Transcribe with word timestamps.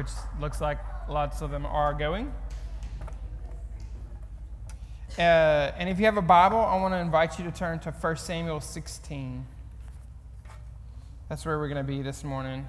which 0.00 0.08
looks 0.40 0.62
like 0.62 0.78
lots 1.10 1.42
of 1.42 1.50
them 1.50 1.66
are 1.66 1.92
going. 1.92 2.32
Uh, 5.18 5.72
and 5.76 5.90
if 5.90 5.98
you 5.98 6.06
have 6.06 6.16
a 6.16 6.22
Bible, 6.22 6.58
I 6.58 6.80
want 6.80 6.94
to 6.94 6.98
invite 6.98 7.38
you 7.38 7.44
to 7.44 7.50
turn 7.50 7.80
to 7.80 7.90
1 7.90 8.16
Samuel 8.16 8.62
16. 8.62 9.46
That's 11.28 11.44
where 11.44 11.58
we're 11.58 11.68
going 11.68 11.84
to 11.84 11.92
be 11.92 12.00
this 12.00 12.24
morning. 12.24 12.66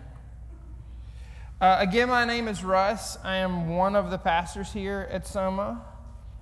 Uh, 1.62 1.78
again, 1.80 2.10
my 2.10 2.26
name 2.26 2.50
is 2.50 2.66
Russ. 2.66 3.18
I 3.24 3.38
am 3.38 3.70
one 3.70 3.96
of 3.96 4.12
the 4.12 4.18
pastors 4.18 4.74
here 4.74 5.08
at 5.10 5.26
Soma, 5.26 5.86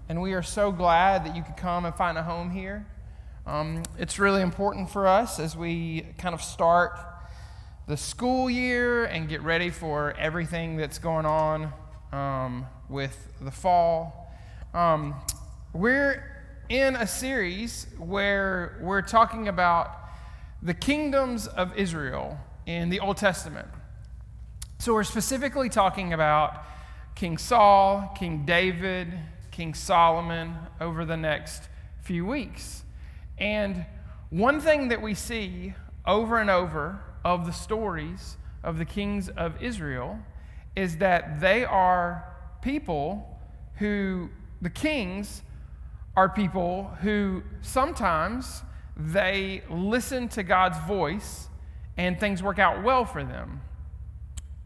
and 0.08 0.24
we 0.24 0.34
are 0.34 0.42
so 0.42 0.72
glad 0.72 1.24
that 1.24 1.36
you 1.36 1.44
could 1.44 1.58
come 1.58 1.86
and 1.86 1.94
find 1.94 2.18
a 2.18 2.24
home 2.24 2.50
here. 2.50 2.88
Um, 3.46 3.84
it's 4.00 4.18
really 4.18 4.42
important 4.42 4.90
for 4.90 5.06
us 5.06 5.40
as 5.40 5.56
we 5.56 6.08
kind 6.18 6.34
of 6.34 6.42
start 6.42 6.98
the 7.90 7.98
school 7.98 8.52
year 8.52 9.06
and 9.06 9.28
get 9.28 9.42
ready 9.42 9.72
for 9.72 10.14
everything 10.20 10.78
that's 10.78 11.00
going 11.00 11.26
on 11.26 11.74
um, 12.12 12.68
with 12.88 13.30
the 13.42 13.50
fall. 13.50 14.32
Um, 14.76 15.16
we're 15.74 16.24
in 16.70 16.96
a 16.96 17.08
series 17.08 17.88
where 17.98 18.78
we're 18.84 19.02
talking 19.02 19.48
about 19.48 19.92
the 20.62 20.76
kingdoms 20.76 21.48
of 21.48 21.76
Israel 21.76 22.38
in 22.68 22.90
the 22.90 23.00
Old 23.00 23.18
Testament. 23.18 23.68
So 24.78 24.94
we're 24.94 25.04
specifically 25.04 25.68
talking 25.68 26.14
about 26.14 26.64
King 27.16 27.40
Saul, 27.40 28.14
King 28.16 28.46
David, 28.46 29.12
King 29.50 29.74
Solomon 29.74 30.54
over 30.80 31.06
the 31.06 31.18
next 31.18 31.64
few 32.04 32.24
weeks. 32.24 32.84
And 33.40 33.88
one 34.30 34.62
thing 34.62 34.90
that 34.90 35.02
we 35.02 35.16
see 35.16 35.74
over 36.06 36.40
and 36.40 36.52
over 36.52 37.02
of 37.24 37.46
the 37.46 37.52
stories 37.54 38.38
of 38.64 38.78
the 38.78 38.86
kings 38.86 39.30
of 39.30 39.62
Israel 39.62 40.20
is 40.76 40.98
that 40.98 41.40
they 41.40 41.66
are 41.66 42.26
people 42.62 43.40
who, 43.76 44.30
the 44.62 44.70
kings 44.70 45.42
are 46.16 46.30
people 46.30 46.92
who 47.02 47.44
sometimes 47.62 48.64
they 48.96 49.64
listen 49.70 50.28
to 50.30 50.44
God's 50.44 50.78
voice 50.80 51.48
and 51.98 52.20
things 52.20 52.44
work 52.44 52.60
out 52.60 52.84
well 52.84 53.06
for 53.06 53.24
them. 53.24 53.62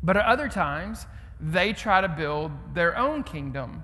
But 0.01 0.17
at 0.17 0.25
other 0.25 0.49
times, 0.49 1.05
they 1.39 1.73
try 1.73 2.01
to 2.01 2.09
build 2.09 2.51
their 2.73 2.97
own 2.97 3.23
kingdom 3.23 3.83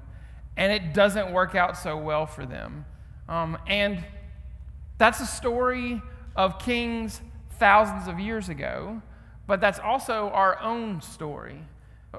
and 0.57 0.73
it 0.73 0.93
doesn't 0.93 1.31
work 1.31 1.55
out 1.55 1.77
so 1.77 1.97
well 1.97 2.25
for 2.25 2.45
them. 2.45 2.85
Um, 3.29 3.57
and 3.67 4.03
that's 4.97 5.21
a 5.21 5.25
story 5.25 6.01
of 6.35 6.59
kings 6.59 7.21
thousands 7.59 8.07
of 8.07 8.19
years 8.19 8.49
ago, 8.49 9.01
but 9.47 9.59
that's 9.59 9.79
also 9.79 10.29
our 10.29 10.59
own 10.61 11.01
story. 11.01 11.61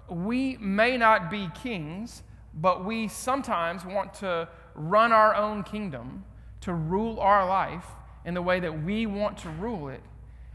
We 0.08 0.56
may 0.58 0.96
not 0.96 1.30
be 1.30 1.48
kings, 1.62 2.22
but 2.54 2.84
we 2.84 3.08
sometimes 3.08 3.84
want 3.84 4.14
to 4.14 4.48
run 4.74 5.12
our 5.12 5.34
own 5.34 5.62
kingdom, 5.62 6.24
to 6.60 6.74
rule 6.74 7.18
our 7.20 7.46
life 7.48 7.86
in 8.24 8.34
the 8.34 8.42
way 8.42 8.60
that 8.60 8.84
we 8.84 9.06
want 9.06 9.38
to 9.38 9.48
rule 9.48 9.88
it, 9.88 10.02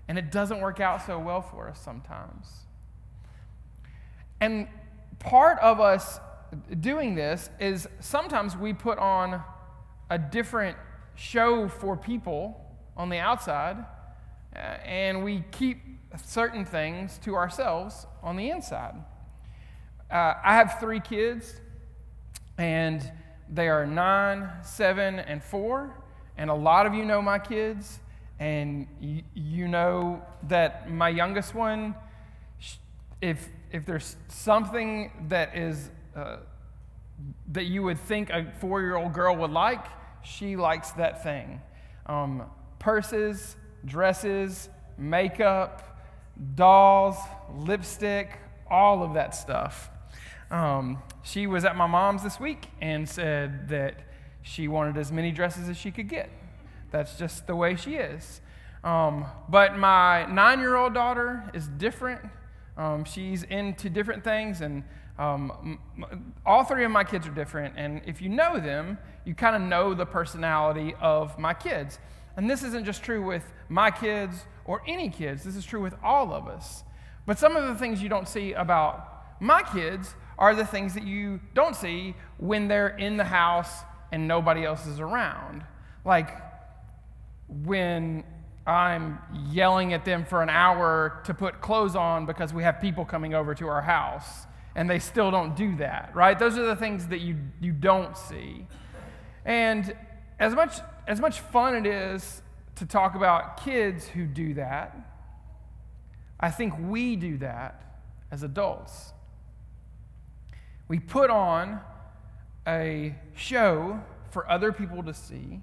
and 0.07 0.17
it 0.17 0.31
doesn't 0.31 0.61
work 0.61 0.79
out 0.79 1.05
so 1.05 1.17
well 1.17 1.41
for 1.41 1.67
us 1.67 1.79
sometimes. 1.79 2.47
And 4.39 4.67
part 5.19 5.57
of 5.59 5.79
us 5.79 6.19
doing 6.79 7.15
this 7.15 7.49
is 7.59 7.87
sometimes 7.99 8.55
we 8.55 8.73
put 8.73 8.99
on 8.99 9.41
a 10.09 10.19
different 10.19 10.77
show 11.15 11.67
for 11.67 11.97
people 11.97 12.61
on 12.95 13.09
the 13.09 13.17
outside, 13.17 13.83
uh, 14.55 14.59
and 14.85 15.23
we 15.23 15.43
keep 15.51 15.81
certain 16.23 16.65
things 16.65 17.17
to 17.19 17.35
ourselves 17.35 18.07
on 18.23 18.35
the 18.35 18.49
inside. 18.49 18.95
Uh, 20.09 20.33
I 20.43 20.55
have 20.55 20.79
three 20.79 20.99
kids, 20.99 21.59
and 22.57 23.11
they 23.49 23.67
are 23.67 23.85
nine, 23.85 24.49
seven, 24.63 25.19
and 25.19 25.43
four. 25.43 25.95
And 26.37 26.49
a 26.49 26.53
lot 26.53 26.85
of 26.85 26.93
you 26.93 27.05
know 27.05 27.21
my 27.21 27.39
kids, 27.39 27.99
and 28.39 28.87
you, 28.99 29.23
you 29.33 29.67
know 29.67 30.21
that 30.47 30.89
my 30.91 31.09
youngest 31.09 31.53
one, 31.55 31.95
if, 33.21 33.47
if 33.71 33.85
there's 33.85 34.15
something 34.27 35.11
that 35.29 35.55
is 35.55 35.89
uh, 36.15 36.37
that 37.51 37.65
you 37.65 37.83
would 37.83 37.99
think 37.99 38.29
a 38.29 38.51
four 38.59 38.81
year 38.81 38.95
old 38.95 39.13
girl 39.13 39.35
would 39.35 39.51
like, 39.51 39.85
she 40.23 40.55
likes 40.55 40.91
that 40.91 41.23
thing. 41.23 41.61
Um, 42.05 42.43
purses, 42.79 43.55
dresses, 43.85 44.69
makeup, 44.97 45.99
dolls, 46.55 47.17
lipstick, 47.55 48.39
all 48.69 49.03
of 49.03 49.13
that 49.13 49.35
stuff. 49.35 49.89
Um, 50.51 51.01
she 51.23 51.47
was 51.47 51.65
at 51.65 51.75
my 51.75 51.87
mom's 51.87 52.23
this 52.23 52.39
week 52.39 52.67
and 52.81 53.07
said 53.07 53.69
that 53.69 53.95
she 54.41 54.67
wanted 54.67 54.97
as 54.97 55.11
many 55.11 55.31
dresses 55.31 55.69
as 55.69 55.77
she 55.77 55.91
could 55.91 56.07
get. 56.07 56.29
That's 56.91 57.17
just 57.17 57.47
the 57.47 57.55
way 57.55 57.75
she 57.75 57.95
is. 57.95 58.41
Um, 58.83 59.25
but 59.49 59.77
my 59.77 60.25
nine 60.27 60.59
year 60.59 60.75
old 60.75 60.93
daughter 60.93 61.49
is 61.53 61.67
different. 61.67 62.21
Um, 62.77 63.03
she's 63.03 63.43
into 63.43 63.89
different 63.89 64.23
things, 64.23 64.61
and 64.61 64.83
um, 65.17 65.79
all 66.45 66.63
three 66.63 66.83
of 66.83 66.91
my 66.91 67.03
kids 67.03 67.25
are 67.25 67.31
different, 67.31 67.75
and 67.77 68.01
if 68.05 68.21
you 68.21 68.27
know 68.27 68.59
them, 68.59 68.97
you 69.23 69.33
kind 69.33 69.55
of 69.55 69.61
know 69.61 69.93
the 69.93 70.05
personality 70.05 70.93
of 70.99 71.39
my 71.39 71.53
kids. 71.53 71.99
And 72.37 72.49
this 72.49 72.63
isn't 72.63 72.85
just 72.85 73.03
true 73.03 73.23
with 73.23 73.43
my 73.69 73.91
kids 73.91 74.45
or 74.65 74.81
any 74.87 75.09
kids, 75.09 75.43
this 75.43 75.55
is 75.55 75.65
true 75.65 75.81
with 75.81 75.95
all 76.03 76.33
of 76.33 76.47
us. 76.47 76.83
But 77.25 77.39
some 77.39 77.55
of 77.55 77.67
the 77.67 77.75
things 77.75 78.01
you 78.01 78.09
don't 78.09 78.27
see 78.27 78.53
about 78.53 79.41
my 79.41 79.63
kids 79.63 80.15
are 80.37 80.55
the 80.55 80.65
things 80.65 80.93
that 80.93 81.03
you 81.03 81.39
don't 81.53 81.75
see 81.75 82.15
when 82.37 82.67
they're 82.67 82.89
in 82.97 83.17
the 83.17 83.23
house 83.23 83.71
and 84.11 84.27
nobody 84.27 84.65
else 84.65 84.85
is 84.85 84.99
around. 84.99 85.63
Like 86.03 86.29
when 87.47 88.23
I'm 88.67 89.19
yelling 89.51 89.93
at 89.93 90.05
them 90.05 90.25
for 90.25 90.41
an 90.41 90.49
hour 90.49 91.21
to 91.25 91.33
put 91.33 91.61
clothes 91.61 91.95
on 91.95 92.25
because 92.25 92.53
we 92.53 92.63
have 92.63 92.81
people 92.81 93.05
coming 93.05 93.33
over 93.33 93.53
to 93.55 93.67
our 93.67 93.81
house 93.81 94.45
and 94.75 94.89
they 94.89 94.99
still 94.99 95.31
don't 95.31 95.55
do 95.55 95.75
that, 95.77 96.11
right? 96.15 96.37
Those 96.37 96.57
are 96.57 96.65
the 96.65 96.75
things 96.75 97.07
that 97.07 97.19
you, 97.19 97.37
you 97.61 97.71
don't 97.71 98.17
see. 98.17 98.67
And 99.45 99.95
as 100.39 100.53
much, 100.53 100.79
as 101.07 101.19
much 101.19 101.39
fun 101.39 101.75
it 101.75 101.85
is 101.85 102.41
to 102.75 102.85
talk 102.85 103.15
about 103.15 103.63
kids 103.63 104.07
who 104.07 104.25
do 104.25 104.53
that, 104.55 104.97
I 106.39 106.51
think 106.51 106.73
we 106.79 107.15
do 107.15 107.37
that 107.37 107.99
as 108.31 108.43
adults. 108.43 109.13
We 110.87 110.99
put 110.99 111.29
on 111.29 111.79
a 112.67 113.15
show 113.35 114.01
for 114.31 114.49
other 114.49 114.71
people 114.71 115.03
to 115.03 115.13
see, 115.13 115.61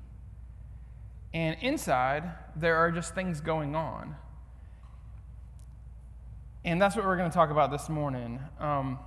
and 1.34 1.56
inside 1.60 2.24
there 2.56 2.76
are 2.76 2.90
just 2.90 3.14
things 3.14 3.40
going 3.40 3.74
on. 3.74 4.16
And 6.64 6.80
that's 6.80 6.94
what 6.94 7.04
we're 7.04 7.16
going 7.16 7.30
to 7.30 7.34
talk 7.34 7.50
about 7.50 7.70
this 7.70 7.88
morning. 7.88 8.38
Um, 8.60 8.98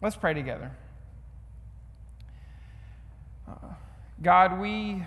let's 0.00 0.16
pray 0.16 0.32
together. 0.32 0.70
Uh, 3.46 3.74
God, 4.22 4.58
we 4.58 5.04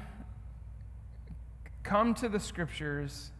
come 1.87 2.13
to 2.13 2.27
the 2.27 2.39
scriptures 2.39 3.31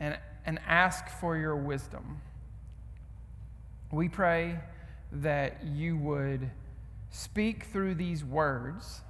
and, 0.00 0.18
and 0.46 0.58
ask 0.66 1.08
for 1.20 1.36
your 1.36 1.54
wisdom. 1.54 2.22
We 3.90 4.08
pray 4.08 4.58
that 5.12 5.62
you 5.64 5.98
would 5.98 6.50
speak 7.10 7.64
through 7.64 7.96
these 7.96 8.24
words 8.24 9.02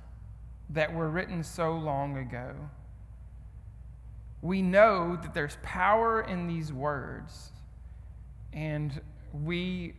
that 0.71 0.93
were 0.93 1.09
written 1.09 1.45
so 1.45 1.77
long 1.77 2.17
ago. 2.19 2.55
We 4.41 4.61
know 4.63 5.17
that 5.23 5.33
there's 5.33 5.57
power 5.63 6.23
in 6.23 6.49
these 6.49 6.73
words 6.73 7.53
and 8.53 9.01
we, 9.33 9.95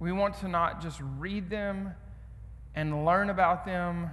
we 0.00 0.10
want 0.10 0.34
to 0.40 0.48
not 0.48 0.82
just 0.82 1.00
read 1.18 1.48
them 1.48 1.94
and 2.74 3.04
learn 3.04 3.30
about 3.30 3.64
them, 3.64 4.10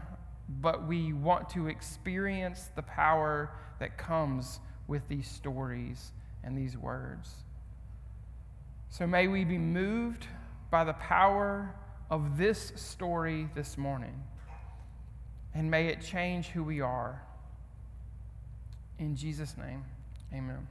but 0.59 0.87
we 0.87 1.13
want 1.13 1.49
to 1.51 1.67
experience 1.67 2.69
the 2.75 2.81
power 2.81 3.51
that 3.79 3.97
comes 3.97 4.59
with 4.87 5.07
these 5.07 5.27
stories 5.27 6.11
and 6.43 6.57
these 6.57 6.77
words. 6.77 7.29
So 8.89 9.07
may 9.07 9.27
we 9.27 9.45
be 9.45 9.57
moved 9.57 10.27
by 10.69 10.83
the 10.83 10.93
power 10.93 11.73
of 12.09 12.37
this 12.37 12.73
story 12.75 13.47
this 13.55 13.77
morning, 13.77 14.21
and 15.53 15.71
may 15.71 15.87
it 15.87 16.01
change 16.01 16.47
who 16.47 16.63
we 16.63 16.81
are. 16.81 17.23
In 18.99 19.15
Jesus' 19.15 19.55
name, 19.57 19.85
amen. 20.33 20.67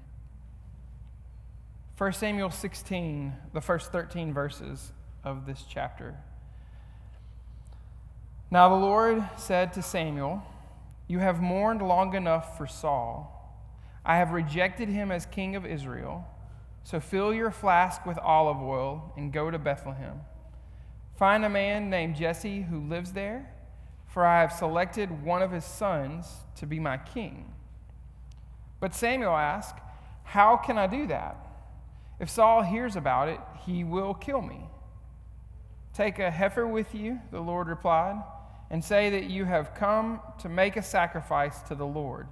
1 1.96 2.12
Samuel 2.12 2.50
16, 2.50 3.32
the 3.52 3.60
first 3.60 3.92
13 3.92 4.32
verses 4.32 4.92
of 5.24 5.46
this 5.46 5.64
chapter. 5.68 6.16
Now 8.52 8.69
the 8.69 8.75
Lord 8.75 9.23
said 9.37 9.73
to 9.75 9.82
Samuel, 9.82 10.43
You 11.06 11.20
have 11.20 11.41
mourned 11.41 11.82
long 11.82 12.14
enough 12.17 12.58
for 12.58 12.67
Saul. 12.67 13.37
I 14.05 14.17
have 14.17 14.32
rejected 14.32 14.88
him 14.88 15.12
as 15.12 15.25
king 15.25 15.55
of 15.55 15.64
Israel. 15.64 16.26
So 16.82 16.99
fill 16.99 17.32
your 17.32 17.52
flask 17.52 18.05
with 18.05 18.19
olive 18.19 18.61
oil 18.61 19.12
and 19.17 19.32
go 19.32 19.52
to 19.52 19.58
Bethlehem. 19.58 20.23
Find 21.17 21.44
a 21.44 21.49
man 21.49 21.91
named 21.91 22.17
Jesse 22.17 22.62
who 22.62 22.81
lives 22.81 23.12
there, 23.12 23.55
for 24.08 24.26
I 24.26 24.41
have 24.41 24.52
selected 24.52 25.23
one 25.23 25.43
of 25.43 25.52
his 25.52 25.64
sons 25.64 26.26
to 26.56 26.67
be 26.67 26.81
my 26.81 26.97
king. 26.97 27.52
But 28.81 28.94
Samuel 28.94 29.37
asked, 29.37 29.79
How 30.25 30.56
can 30.56 30.76
I 30.76 30.88
do 30.88 31.06
that? 31.06 31.37
If 32.19 32.29
Saul 32.29 32.62
hears 32.62 32.97
about 32.97 33.29
it, 33.29 33.38
he 33.64 33.85
will 33.85 34.14
kill 34.14 34.43
me. 34.43 34.62
Take 35.93 36.19
a 36.19 36.31
heifer 36.31 36.67
with 36.67 36.94
you, 36.94 37.20
the 37.31 37.41
Lord 37.41 37.69
replied, 37.69 38.17
and 38.70 38.84
say 38.84 39.11
that 39.11 39.25
you 39.25 39.44
have 39.44 39.75
come 39.75 40.20
to 40.38 40.49
make 40.49 40.76
a 40.76 40.82
sacrifice 40.82 41.61
to 41.62 41.75
the 41.75 41.87
Lord. 41.87 42.28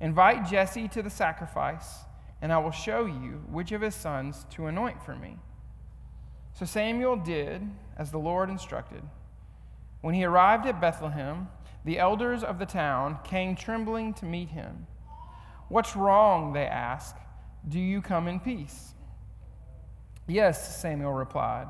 Invite 0.00 0.48
Jesse 0.48 0.88
to 0.88 1.02
the 1.02 1.10
sacrifice, 1.10 1.98
and 2.40 2.52
I 2.52 2.58
will 2.58 2.70
show 2.70 3.04
you 3.04 3.42
which 3.50 3.72
of 3.72 3.82
his 3.82 3.94
sons 3.94 4.46
to 4.50 4.66
anoint 4.66 5.02
for 5.04 5.14
me. 5.14 5.36
So 6.54 6.64
Samuel 6.64 7.16
did 7.16 7.62
as 7.96 8.10
the 8.10 8.18
Lord 8.18 8.48
instructed. 8.48 9.02
When 10.00 10.14
he 10.14 10.24
arrived 10.24 10.66
at 10.66 10.80
Bethlehem, 10.80 11.48
the 11.84 11.98
elders 11.98 12.42
of 12.42 12.58
the 12.58 12.66
town 12.66 13.18
came 13.24 13.54
trembling 13.54 14.14
to 14.14 14.24
meet 14.24 14.48
him. 14.50 14.86
What's 15.68 15.94
wrong? 15.94 16.52
They 16.52 16.66
asked. 16.66 17.16
Do 17.68 17.78
you 17.78 18.00
come 18.00 18.26
in 18.26 18.40
peace? 18.40 18.94
Yes, 20.26 20.80
Samuel 20.80 21.12
replied. 21.12 21.66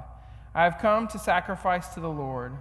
I 0.54 0.64
have 0.64 0.78
come 0.78 1.08
to 1.08 1.18
sacrifice 1.18 1.88
to 1.94 2.00
the 2.00 2.08
Lord. 2.08 2.56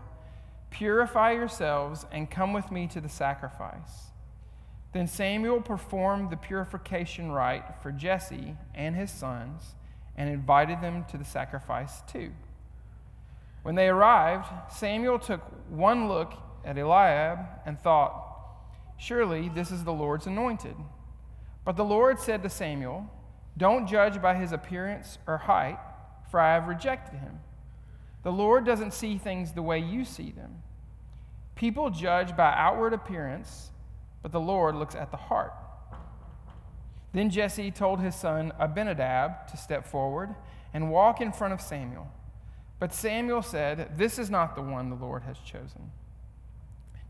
Purify 0.69 1.31
yourselves 1.31 2.05
and 2.11 2.29
come 2.29 2.53
with 2.53 2.71
me 2.71 2.87
to 2.87 3.01
the 3.01 3.09
sacrifice. 3.09 4.11
Then 4.91 5.07
Samuel 5.07 5.61
performed 5.61 6.29
the 6.29 6.37
purification 6.37 7.31
rite 7.31 7.81
for 7.81 7.91
Jesse 7.91 8.55
and 8.73 8.95
his 8.95 9.11
sons 9.11 9.75
and 10.15 10.29
invited 10.29 10.81
them 10.81 11.05
to 11.09 11.17
the 11.17 11.25
sacrifice 11.25 12.01
too. 12.01 12.31
When 13.61 13.75
they 13.75 13.87
arrived, 13.87 14.47
Samuel 14.71 15.19
took 15.19 15.41
one 15.69 16.07
look 16.07 16.33
at 16.65 16.77
Eliab 16.77 17.39
and 17.65 17.79
thought, 17.79 18.25
Surely 18.97 19.49
this 19.49 19.71
is 19.71 19.83
the 19.83 19.93
Lord's 19.93 20.27
anointed. 20.27 20.75
But 21.63 21.77
the 21.77 21.85
Lord 21.85 22.19
said 22.19 22.41
to 22.43 22.49
Samuel, 22.49 23.09
Don't 23.57 23.87
judge 23.87 24.21
by 24.21 24.35
his 24.35 24.51
appearance 24.51 25.19
or 25.27 25.37
height, 25.37 25.79
for 26.31 26.39
I 26.39 26.53
have 26.53 26.67
rejected 26.67 27.19
him. 27.19 27.39
The 28.23 28.31
Lord 28.31 28.65
doesn't 28.65 28.93
see 28.93 29.17
things 29.17 29.53
the 29.53 29.61
way 29.61 29.79
you 29.79 30.03
see 30.03 30.31
them. 30.31 30.61
People 31.55 31.89
judge 31.89 32.35
by 32.35 32.53
outward 32.55 32.93
appearance, 32.93 33.71
but 34.21 34.31
the 34.31 34.39
Lord 34.39 34.75
looks 34.75 34.95
at 34.95 35.11
the 35.11 35.17
heart. 35.17 35.53
Then 37.13 37.29
Jesse 37.29 37.71
told 37.71 37.99
his 37.99 38.15
son 38.15 38.53
Abinadab 38.59 39.47
to 39.47 39.57
step 39.57 39.85
forward 39.85 40.35
and 40.73 40.91
walk 40.91 41.21
in 41.21 41.31
front 41.31 41.53
of 41.53 41.61
Samuel. 41.61 42.11
But 42.79 42.93
Samuel 42.93 43.41
said, 43.41 43.97
This 43.97 44.19
is 44.19 44.29
not 44.29 44.55
the 44.55 44.61
one 44.61 44.89
the 44.89 44.95
Lord 44.95 45.23
has 45.23 45.37
chosen. 45.39 45.91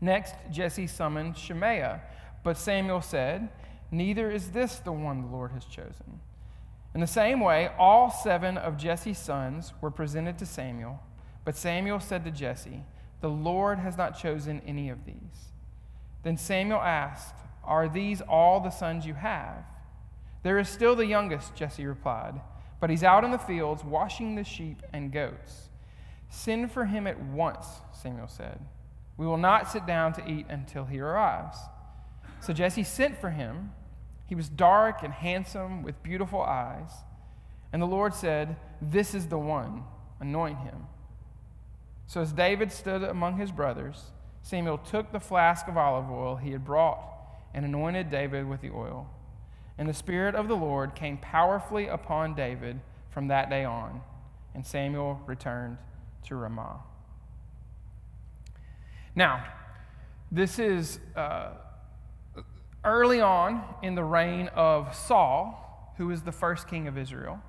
Next, 0.00 0.34
Jesse 0.50 0.86
summoned 0.86 1.36
Shimea, 1.36 2.00
but 2.42 2.56
Samuel 2.56 3.02
said, 3.02 3.50
Neither 3.90 4.30
is 4.30 4.50
this 4.50 4.76
the 4.76 4.92
one 4.92 5.20
the 5.20 5.28
Lord 5.28 5.52
has 5.52 5.64
chosen. 5.64 6.20
In 6.94 7.00
the 7.00 7.06
same 7.06 7.40
way, 7.40 7.70
all 7.78 8.10
seven 8.10 8.56
of 8.56 8.76
Jesse's 8.76 9.18
sons 9.18 9.72
were 9.80 9.90
presented 9.90 10.38
to 10.38 10.46
Samuel, 10.46 11.00
but 11.44 11.56
Samuel 11.56 12.00
said 12.00 12.24
to 12.24 12.30
Jesse, 12.30 12.84
The 13.20 13.30
Lord 13.30 13.78
has 13.78 13.96
not 13.96 14.18
chosen 14.18 14.60
any 14.66 14.88
of 14.88 15.04
these. 15.04 15.52
Then 16.22 16.36
Samuel 16.36 16.80
asked, 16.80 17.36
Are 17.64 17.88
these 17.88 18.20
all 18.20 18.60
the 18.60 18.70
sons 18.70 19.06
you 19.06 19.14
have? 19.14 19.64
There 20.42 20.58
is 20.58 20.68
still 20.68 20.96
the 20.96 21.06
youngest, 21.06 21.54
Jesse 21.54 21.86
replied, 21.86 22.40
but 22.80 22.90
he's 22.90 23.04
out 23.04 23.24
in 23.24 23.30
the 23.30 23.38
fields 23.38 23.84
washing 23.84 24.34
the 24.34 24.44
sheep 24.44 24.82
and 24.92 25.12
goats. 25.12 25.68
Send 26.28 26.72
for 26.72 26.86
him 26.86 27.06
at 27.06 27.20
once, 27.22 27.66
Samuel 27.92 28.28
said. 28.28 28.58
We 29.16 29.26
will 29.26 29.36
not 29.36 29.70
sit 29.70 29.86
down 29.86 30.14
to 30.14 30.26
eat 30.26 30.46
until 30.48 30.86
he 30.86 30.98
arrives. 30.98 31.58
So 32.40 32.52
Jesse 32.54 32.84
sent 32.84 33.20
for 33.20 33.30
him. 33.30 33.72
He 34.30 34.36
was 34.36 34.48
dark 34.48 35.02
and 35.02 35.12
handsome 35.12 35.82
with 35.82 36.00
beautiful 36.04 36.40
eyes. 36.40 36.92
And 37.72 37.82
the 37.82 37.86
Lord 37.86 38.14
said, 38.14 38.54
This 38.80 39.12
is 39.12 39.26
the 39.26 39.40
one, 39.40 39.82
anoint 40.20 40.60
him. 40.60 40.86
So 42.06 42.20
as 42.20 42.32
David 42.32 42.70
stood 42.70 43.02
among 43.02 43.38
his 43.38 43.50
brothers, 43.50 44.12
Samuel 44.44 44.78
took 44.78 45.10
the 45.10 45.18
flask 45.18 45.66
of 45.66 45.76
olive 45.76 46.08
oil 46.08 46.36
he 46.36 46.52
had 46.52 46.64
brought 46.64 47.02
and 47.52 47.64
anointed 47.64 48.08
David 48.08 48.48
with 48.48 48.60
the 48.60 48.70
oil. 48.70 49.10
And 49.76 49.88
the 49.88 49.94
Spirit 49.94 50.36
of 50.36 50.46
the 50.46 50.54
Lord 50.54 50.94
came 50.94 51.18
powerfully 51.18 51.88
upon 51.88 52.36
David 52.36 52.78
from 53.08 53.26
that 53.26 53.50
day 53.50 53.64
on, 53.64 54.00
and 54.54 54.64
Samuel 54.64 55.20
returned 55.26 55.76
to 56.26 56.36
Ramah. 56.36 56.84
Now, 59.16 59.44
this 60.30 60.60
is 60.60 61.00
uh, 61.16 61.54
early 62.84 63.20
on 63.20 63.62
in 63.82 63.94
the 63.94 64.04
reign 64.04 64.48
of 64.54 64.94
Saul, 64.94 65.94
who 65.98 66.10
is 66.10 66.22
the 66.22 66.32
first 66.32 66.68
king 66.68 66.88
of 66.88 66.96
Israel. 66.96 67.40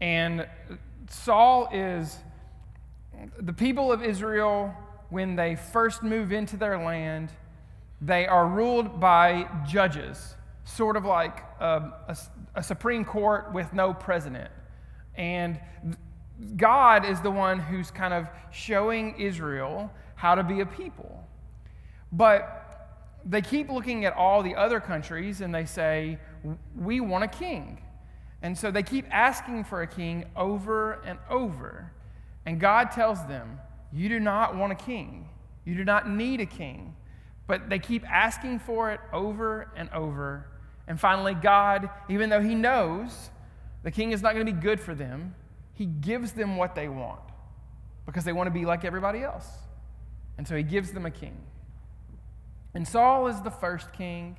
And 0.00 0.46
Saul 1.10 1.68
is 1.72 2.16
the 3.40 3.52
people 3.52 3.92
of 3.92 4.02
Israel, 4.02 4.74
when 5.10 5.36
they 5.36 5.56
first 5.56 6.02
move 6.02 6.32
into 6.32 6.56
their 6.56 6.78
land, 6.78 7.30
they 8.00 8.26
are 8.26 8.46
ruled 8.46 9.00
by 9.00 9.48
judges 9.66 10.34
sort 10.64 10.96
of 10.96 11.04
like 11.04 11.38
a, 11.60 11.92
a, 12.08 12.16
a 12.56 12.62
Supreme 12.62 13.04
Court 13.04 13.52
with 13.52 13.72
no 13.72 13.94
president. 13.94 14.50
And 15.16 15.58
God 16.56 17.04
is 17.04 17.20
the 17.20 17.30
one 17.30 17.58
who's 17.58 17.90
kind 17.90 18.14
of 18.14 18.28
showing 18.52 19.14
Israel 19.18 19.90
how 20.14 20.34
to 20.34 20.42
be 20.42 20.60
a 20.60 20.66
people. 20.66 21.26
But 22.12 22.67
they 23.24 23.42
keep 23.42 23.68
looking 23.70 24.04
at 24.04 24.14
all 24.14 24.42
the 24.42 24.54
other 24.54 24.80
countries 24.80 25.40
and 25.40 25.54
they 25.54 25.64
say, 25.64 26.18
We 26.76 27.00
want 27.00 27.24
a 27.24 27.28
king. 27.28 27.82
And 28.42 28.56
so 28.56 28.70
they 28.70 28.82
keep 28.82 29.06
asking 29.10 29.64
for 29.64 29.82
a 29.82 29.86
king 29.86 30.24
over 30.36 31.02
and 31.04 31.18
over. 31.28 31.92
And 32.46 32.60
God 32.60 32.92
tells 32.92 33.24
them, 33.26 33.58
You 33.92 34.08
do 34.08 34.20
not 34.20 34.56
want 34.56 34.72
a 34.72 34.76
king. 34.76 35.28
You 35.64 35.74
do 35.74 35.84
not 35.84 36.08
need 36.08 36.40
a 36.40 36.46
king. 36.46 36.94
But 37.46 37.68
they 37.68 37.78
keep 37.78 38.08
asking 38.08 38.60
for 38.60 38.92
it 38.92 39.00
over 39.12 39.70
and 39.76 39.88
over 39.90 40.46
and 40.88 40.98
finally, 40.98 41.34
God, 41.34 41.90
even 42.08 42.30
though 42.30 42.40
He 42.40 42.54
knows 42.54 43.30
the 43.84 43.90
king 43.90 44.10
is 44.10 44.22
not 44.22 44.34
going 44.34 44.44
to 44.44 44.52
be 44.52 44.58
good 44.58 44.80
for 44.80 44.94
them, 44.94 45.34
He 45.74 45.84
gives 45.84 46.32
them 46.32 46.56
what 46.56 46.74
they 46.74 46.88
want 46.88 47.20
because 48.06 48.24
they 48.24 48.32
want 48.32 48.46
to 48.48 48.50
be 48.50 48.64
like 48.64 48.84
everybody 48.84 49.22
else. 49.22 49.46
And 50.38 50.48
so 50.48 50.56
He 50.56 50.62
gives 50.62 50.92
them 50.92 51.04
a 51.04 51.10
king. 51.10 51.36
And 52.74 52.86
Saul 52.86 53.28
is 53.28 53.40
the 53.42 53.50
first 53.50 53.92
king. 53.92 54.36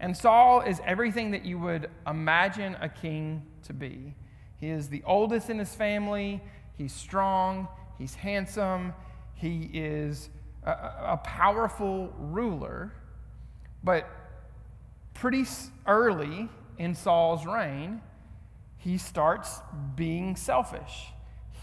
And 0.00 0.16
Saul 0.16 0.60
is 0.60 0.80
everything 0.84 1.32
that 1.32 1.44
you 1.44 1.58
would 1.58 1.90
imagine 2.06 2.76
a 2.80 2.88
king 2.88 3.42
to 3.64 3.72
be. 3.72 4.14
He 4.56 4.68
is 4.68 4.88
the 4.88 5.02
oldest 5.04 5.50
in 5.50 5.58
his 5.58 5.74
family, 5.74 6.40
he's 6.76 6.92
strong, 6.92 7.68
he's 7.96 8.14
handsome, 8.14 8.92
he 9.34 9.70
is 9.72 10.30
a, 10.64 10.70
a 10.70 11.20
powerful 11.22 12.12
ruler. 12.18 12.92
But 13.84 14.08
pretty 15.14 15.44
early 15.86 16.48
in 16.76 16.94
Saul's 16.94 17.46
reign, 17.46 18.00
he 18.76 18.98
starts 18.98 19.60
being 19.96 20.36
selfish. 20.36 21.08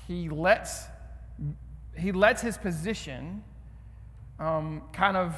He 0.07 0.29
lets, 0.29 0.85
he 1.97 2.11
lets 2.11 2.41
his 2.41 2.57
position 2.57 3.43
um, 4.39 4.83
kind 4.91 5.15
of 5.15 5.33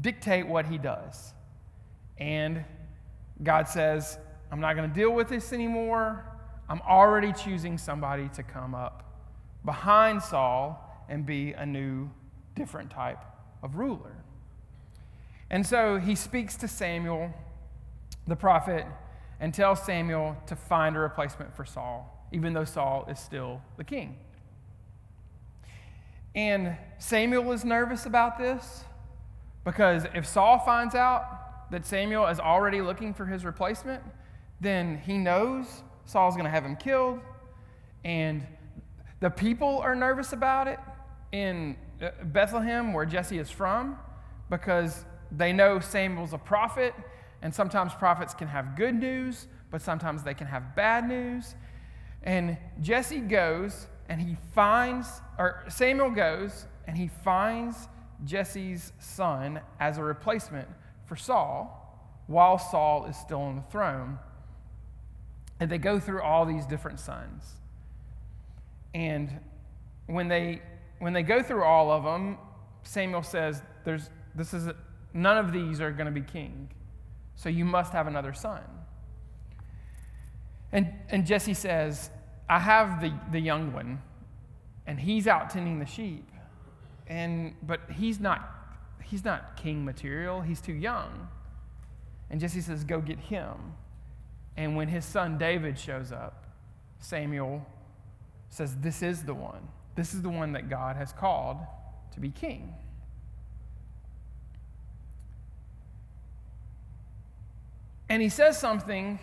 dictate 0.00 0.46
what 0.46 0.66
he 0.66 0.78
does. 0.78 1.32
And 2.18 2.64
God 3.42 3.68
says, 3.68 4.18
I'm 4.50 4.60
not 4.60 4.76
going 4.76 4.88
to 4.88 4.94
deal 4.94 5.12
with 5.12 5.28
this 5.28 5.52
anymore. 5.52 6.24
I'm 6.68 6.80
already 6.82 7.32
choosing 7.32 7.76
somebody 7.76 8.28
to 8.34 8.42
come 8.42 8.74
up 8.74 9.02
behind 9.64 10.22
Saul 10.22 10.80
and 11.08 11.26
be 11.26 11.52
a 11.52 11.66
new, 11.66 12.10
different 12.54 12.90
type 12.90 13.22
of 13.62 13.76
ruler. 13.76 14.16
And 15.50 15.66
so 15.66 15.98
he 15.98 16.14
speaks 16.14 16.56
to 16.56 16.68
Samuel, 16.68 17.32
the 18.26 18.36
prophet, 18.36 18.86
and 19.40 19.52
tells 19.52 19.82
Samuel 19.82 20.36
to 20.46 20.56
find 20.56 20.96
a 20.96 21.00
replacement 21.00 21.54
for 21.54 21.64
Saul, 21.64 22.28
even 22.32 22.52
though 22.52 22.64
Saul 22.64 23.06
is 23.10 23.18
still 23.18 23.60
the 23.76 23.84
king. 23.84 24.16
And 26.34 26.76
Samuel 26.98 27.52
is 27.52 27.64
nervous 27.64 28.06
about 28.06 28.38
this 28.38 28.84
because 29.64 30.06
if 30.14 30.26
Saul 30.26 30.58
finds 30.58 30.94
out 30.94 31.70
that 31.70 31.86
Samuel 31.86 32.26
is 32.26 32.38
already 32.38 32.80
looking 32.80 33.14
for 33.14 33.26
his 33.26 33.44
replacement, 33.44 34.02
then 34.60 34.98
he 34.98 35.16
knows 35.18 35.82
Saul's 36.04 36.34
going 36.34 36.44
to 36.44 36.50
have 36.50 36.64
him 36.64 36.76
killed. 36.76 37.20
And 38.04 38.46
the 39.20 39.30
people 39.30 39.78
are 39.78 39.94
nervous 39.94 40.32
about 40.32 40.68
it 40.68 40.78
in 41.32 41.76
uh, 42.02 42.10
Bethlehem, 42.24 42.92
where 42.92 43.06
Jesse 43.06 43.38
is 43.38 43.50
from, 43.50 43.98
because 44.50 45.04
they 45.32 45.52
know 45.52 45.80
Samuel's 45.80 46.32
a 46.32 46.38
prophet, 46.38 46.94
and 47.42 47.54
sometimes 47.54 47.94
prophets 47.94 48.34
can 48.34 48.48
have 48.48 48.76
good 48.76 48.94
news, 48.94 49.46
but 49.70 49.82
sometimes 49.82 50.22
they 50.22 50.34
can 50.34 50.46
have 50.46 50.76
bad 50.76 51.08
news. 51.08 51.54
And 52.22 52.56
Jesse 52.80 53.20
goes 53.20 53.86
and 54.08 54.20
he 54.20 54.36
finds, 54.54 55.20
or 55.38 55.64
Samuel 55.68 56.10
goes 56.10 56.66
and 56.86 56.96
he 56.96 57.08
finds 57.22 57.88
Jesse's 58.24 58.92
son 58.98 59.60
as 59.80 59.98
a 59.98 60.02
replacement 60.02 60.68
for 61.04 61.16
Saul 61.16 61.80
while 62.26 62.58
Saul 62.58 63.06
is 63.06 63.16
still 63.16 63.42
on 63.42 63.56
the 63.56 63.62
throne. 63.62 64.18
And 65.60 65.70
they 65.70 65.78
go 65.78 66.00
through 66.00 66.22
all 66.22 66.46
these 66.46 66.66
different 66.66 67.00
sons. 67.00 67.54
And 68.94 69.30
when 70.06 70.28
they 70.28 70.62
when 70.98 71.12
they 71.12 71.22
go 71.22 71.42
through 71.42 71.64
all 71.64 71.90
of 71.90 72.04
them, 72.04 72.38
Samuel 72.82 73.22
says, 73.22 73.62
"There's 73.84 74.10
this 74.34 74.54
is 74.54 74.70
none 75.12 75.38
of 75.38 75.52
these 75.52 75.80
are 75.80 75.90
going 75.92 76.06
to 76.06 76.12
be 76.12 76.22
king, 76.22 76.70
so 77.34 77.48
you 77.48 77.64
must 77.64 77.92
have 77.92 78.06
another 78.06 78.32
son." 78.32 78.62
And 80.72 80.92
and 81.08 81.26
Jesse 81.26 81.54
says, 81.54 82.10
"I 82.48 82.58
have 82.58 83.00
the 83.00 83.12
the 83.30 83.40
young 83.40 83.72
one, 83.72 84.02
and 84.86 84.98
he's 85.00 85.26
out 85.26 85.50
tending 85.50 85.78
the 85.78 85.86
sheep, 85.86 86.28
and 87.06 87.54
but 87.62 87.80
he's 87.90 88.20
not 88.20 88.50
he's 89.02 89.24
not 89.24 89.56
king 89.56 89.84
material. 89.84 90.40
He's 90.40 90.60
too 90.60 90.72
young." 90.74 91.28
And 92.30 92.40
Jesse 92.40 92.60
says, 92.60 92.84
"Go 92.84 93.00
get 93.00 93.18
him." 93.18 93.74
And 94.56 94.76
when 94.76 94.88
his 94.88 95.04
son 95.04 95.36
David 95.38 95.78
shows 95.78 96.12
up, 96.12 96.46
Samuel 96.98 97.66
says, 98.48 98.76
This 98.76 99.02
is 99.02 99.24
the 99.24 99.34
one. 99.34 99.68
This 99.94 100.14
is 100.14 100.22
the 100.22 100.30
one 100.30 100.52
that 100.52 100.68
God 100.68 100.96
has 100.96 101.12
called 101.12 101.58
to 102.12 102.20
be 102.20 102.30
king. 102.30 102.72
And 108.08 108.22
he 108.22 108.28
says 108.28 108.58
something 108.58 109.18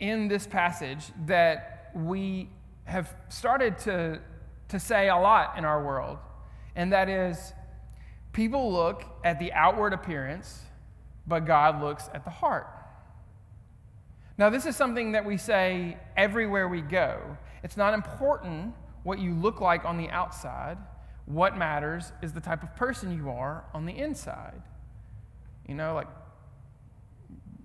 in 0.00 0.28
this 0.28 0.46
passage 0.46 1.04
that 1.26 1.90
we 1.94 2.48
have 2.84 3.14
started 3.28 3.78
to, 3.78 4.20
to 4.68 4.80
say 4.80 5.08
a 5.08 5.16
lot 5.16 5.56
in 5.56 5.64
our 5.64 5.84
world, 5.84 6.18
and 6.76 6.92
that 6.92 7.08
is 7.08 7.52
people 8.32 8.72
look 8.72 9.04
at 9.24 9.38
the 9.38 9.52
outward 9.52 9.92
appearance, 9.92 10.62
but 11.26 11.44
God 11.44 11.80
looks 11.82 12.08
at 12.14 12.24
the 12.24 12.30
heart. 12.30 12.66
Now, 14.38 14.50
this 14.50 14.66
is 14.66 14.74
something 14.76 15.12
that 15.12 15.24
we 15.24 15.36
say 15.36 15.98
everywhere 16.16 16.66
we 16.68 16.80
go. 16.80 17.36
It's 17.62 17.76
not 17.76 17.94
important 17.94 18.74
what 19.02 19.18
you 19.18 19.34
look 19.34 19.60
like 19.60 19.84
on 19.84 19.98
the 19.98 20.08
outside. 20.10 20.78
What 21.26 21.56
matters 21.56 22.12
is 22.22 22.32
the 22.32 22.40
type 22.40 22.62
of 22.62 22.74
person 22.74 23.14
you 23.16 23.30
are 23.30 23.64
on 23.74 23.84
the 23.84 23.96
inside. 23.96 24.62
You 25.68 25.74
know, 25.74 25.94
like 25.94 26.08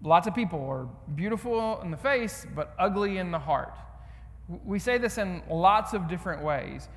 lots 0.04 0.28
of 0.28 0.36
people 0.36 0.68
are 0.70 0.88
beautiful 1.16 1.82
in 1.82 1.92
the 1.92 1.98
face, 1.98 2.46
but 2.56 2.76
ugly 2.78 3.18
in 3.18 3.32
the 3.32 3.40
heart. 3.40 3.74
We 4.66 4.80
say 4.80 4.98
this 4.98 5.18
in 5.18 5.42
lots 5.50 5.94
of 5.94 6.08
different 6.08 6.44
ways. 6.44 6.88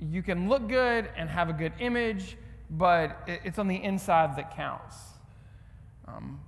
You 0.00 0.22
can 0.22 0.48
look 0.48 0.68
good 0.68 1.08
and 1.16 1.28
have 1.28 1.48
a 1.48 1.52
good 1.52 1.72
image, 1.80 2.36
but 2.70 3.18
it's 3.26 3.58
on 3.58 3.68
the 3.68 3.82
inside 3.82 4.36
that 4.36 4.54
counts. 4.54 4.96
Um, 6.06 6.40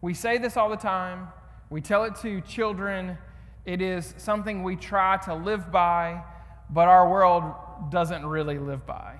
we 0.00 0.14
say 0.14 0.38
this 0.38 0.56
all 0.56 0.68
the 0.68 0.76
time. 0.76 1.28
We 1.70 1.80
tell 1.80 2.04
it 2.04 2.14
to 2.16 2.40
children. 2.42 3.16
It 3.64 3.80
is 3.80 4.14
something 4.18 4.62
we 4.62 4.76
try 4.76 5.16
to 5.24 5.34
live 5.34 5.70
by, 5.70 6.22
but 6.68 6.88
our 6.88 7.08
world 7.08 7.54
doesn't 7.90 8.24
really 8.26 8.58
live 8.58 8.86
by. 8.86 9.16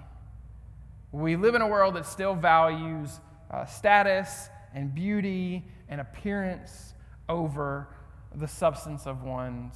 We 1.13 1.37
live 1.37 1.55
in 1.55 1.63
a 1.63 1.69
world 1.69 1.95
that 1.97 2.07
still 2.07 2.35
values 2.35 3.21
uh, 3.51 3.65
status 3.65 4.49
and 4.75 4.95
beauty 4.95 5.65
and 5.89 6.01
appearance 6.01 6.95
over 7.29 7.89
the 8.35 8.47
substance 8.47 9.07
of 9.07 9.23
one's 9.25 9.75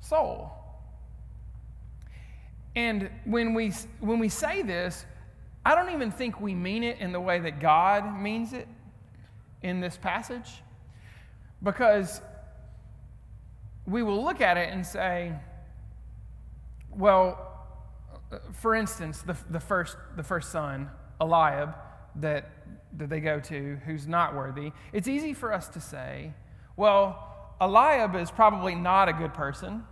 soul. 0.00 0.52
And 2.76 3.10
when 3.24 3.54
we, 3.54 3.72
when 4.00 4.18
we 4.18 4.28
say 4.28 4.62
this, 4.62 5.04
I 5.64 5.74
don't 5.74 5.92
even 5.92 6.10
think 6.10 6.40
we 6.40 6.54
mean 6.54 6.82
it 6.82 6.98
in 6.98 7.12
the 7.12 7.20
way 7.20 7.40
that 7.40 7.60
God 7.60 8.18
means 8.18 8.52
it 8.52 8.68
in 9.62 9.80
this 9.80 9.96
passage. 9.96 10.62
Because 11.62 12.20
we 13.86 14.02
will 14.02 14.22
look 14.22 14.40
at 14.40 14.56
it 14.56 14.72
and 14.72 14.86
say, 14.86 15.34
well, 16.90 17.48
for 18.52 18.74
instance, 18.74 19.22
the, 19.22 19.36
the, 19.50 19.60
first, 19.60 19.96
the 20.16 20.22
first 20.22 20.52
son, 20.52 20.90
Eliab, 21.20 21.74
that, 22.16 22.50
that 22.96 23.08
they 23.08 23.20
go 23.20 23.40
to, 23.40 23.78
who's 23.86 24.06
not 24.06 24.34
worthy, 24.34 24.72
it's 24.92 25.08
easy 25.08 25.32
for 25.32 25.52
us 25.52 25.68
to 25.68 25.80
say, 25.80 26.32
well, 26.76 27.54
Eliab 27.60 28.14
is 28.14 28.30
probably 28.30 28.74
not 28.74 29.08
a 29.08 29.12
good 29.12 29.34
person, 29.34 29.84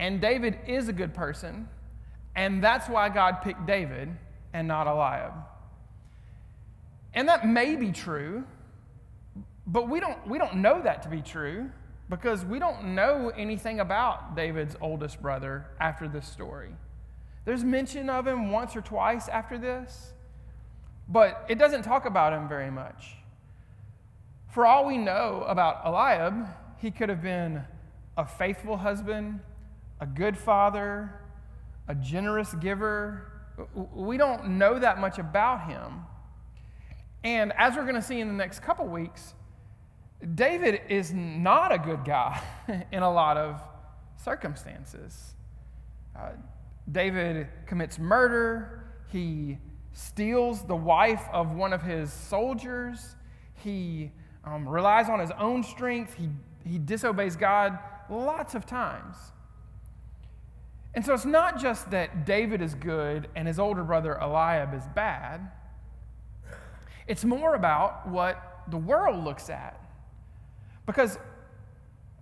and 0.00 0.18
David 0.18 0.58
is 0.66 0.88
a 0.88 0.94
good 0.94 1.12
person, 1.12 1.68
and 2.34 2.64
that's 2.64 2.88
why 2.88 3.10
God 3.10 3.42
picked 3.42 3.66
David 3.66 4.08
and 4.54 4.66
not 4.66 4.86
Eliab. 4.86 5.34
And 7.12 7.28
that 7.28 7.46
may 7.46 7.76
be 7.76 7.92
true, 7.92 8.44
but 9.66 9.90
we 9.90 10.00
don't, 10.00 10.26
we 10.26 10.38
don't 10.38 10.56
know 10.56 10.80
that 10.80 11.02
to 11.02 11.10
be 11.10 11.20
true 11.20 11.70
because 12.08 12.46
we 12.46 12.58
don't 12.58 12.94
know 12.94 13.30
anything 13.36 13.78
about 13.78 14.34
David's 14.34 14.74
oldest 14.80 15.20
brother 15.20 15.66
after 15.78 16.08
this 16.08 16.26
story. 16.26 16.70
There's 17.44 17.62
mention 17.62 18.08
of 18.08 18.26
him 18.26 18.50
once 18.50 18.74
or 18.74 18.80
twice 18.80 19.28
after 19.28 19.58
this, 19.58 20.14
but 21.10 21.44
it 21.50 21.58
doesn't 21.58 21.82
talk 21.82 22.06
about 22.06 22.32
him 22.32 22.48
very 22.48 22.70
much. 22.70 23.16
For 24.48 24.64
all 24.64 24.86
we 24.86 24.96
know 24.96 25.44
about 25.46 25.82
Eliab, 25.84 26.46
he 26.78 26.90
could 26.90 27.10
have 27.10 27.22
been 27.22 27.64
a 28.16 28.24
faithful 28.24 28.78
husband, 28.78 29.40
a 30.00 30.06
good 30.06 30.36
father, 30.36 31.20
a 31.88 31.94
generous 31.94 32.54
giver. 32.54 33.30
We 33.94 34.16
don't 34.16 34.58
know 34.58 34.78
that 34.78 34.98
much 34.98 35.18
about 35.18 35.68
him. 35.68 36.04
And 37.22 37.52
as 37.56 37.76
we're 37.76 37.82
going 37.82 37.96
to 37.96 38.02
see 38.02 38.20
in 38.20 38.28
the 38.28 38.34
next 38.34 38.60
couple 38.60 38.86
weeks, 38.86 39.34
David 40.34 40.82
is 40.88 41.12
not 41.12 41.72
a 41.72 41.78
good 41.78 42.04
guy 42.04 42.40
in 42.92 43.02
a 43.02 43.10
lot 43.10 43.36
of 43.36 43.60
circumstances. 44.16 45.34
Uh, 46.16 46.30
David 46.90 47.48
commits 47.66 47.98
murder. 47.98 48.84
He 49.08 49.58
steals 49.92 50.62
the 50.62 50.76
wife 50.76 51.22
of 51.32 51.52
one 51.52 51.72
of 51.72 51.82
his 51.82 52.12
soldiers. 52.12 53.16
He 53.54 54.12
um, 54.44 54.68
relies 54.68 55.08
on 55.08 55.20
his 55.20 55.30
own 55.32 55.62
strength. 55.62 56.14
He, 56.14 56.28
he 56.64 56.78
disobeys 56.78 57.36
God 57.36 57.78
lots 58.08 58.54
of 58.54 58.66
times. 58.66 59.16
And 60.94 61.04
so 61.04 61.14
it's 61.14 61.24
not 61.24 61.60
just 61.60 61.90
that 61.90 62.26
David 62.26 62.60
is 62.60 62.74
good 62.74 63.28
and 63.36 63.46
his 63.46 63.58
older 63.58 63.84
brother 63.84 64.18
Eliab 64.20 64.74
is 64.74 64.82
bad, 64.94 65.50
it's 67.06 67.24
more 67.24 67.54
about 67.54 68.08
what 68.08 68.62
the 68.68 68.76
world 68.76 69.24
looks 69.24 69.50
at. 69.50 69.80
Because 70.86 71.18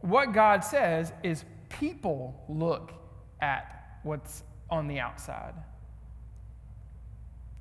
what 0.00 0.32
God 0.32 0.64
says 0.64 1.12
is 1.22 1.44
people 1.68 2.44
look 2.48 2.92
at 3.40 3.98
what's 4.02 4.44
on 4.70 4.87
the 4.87 5.00
outside. 5.00 5.54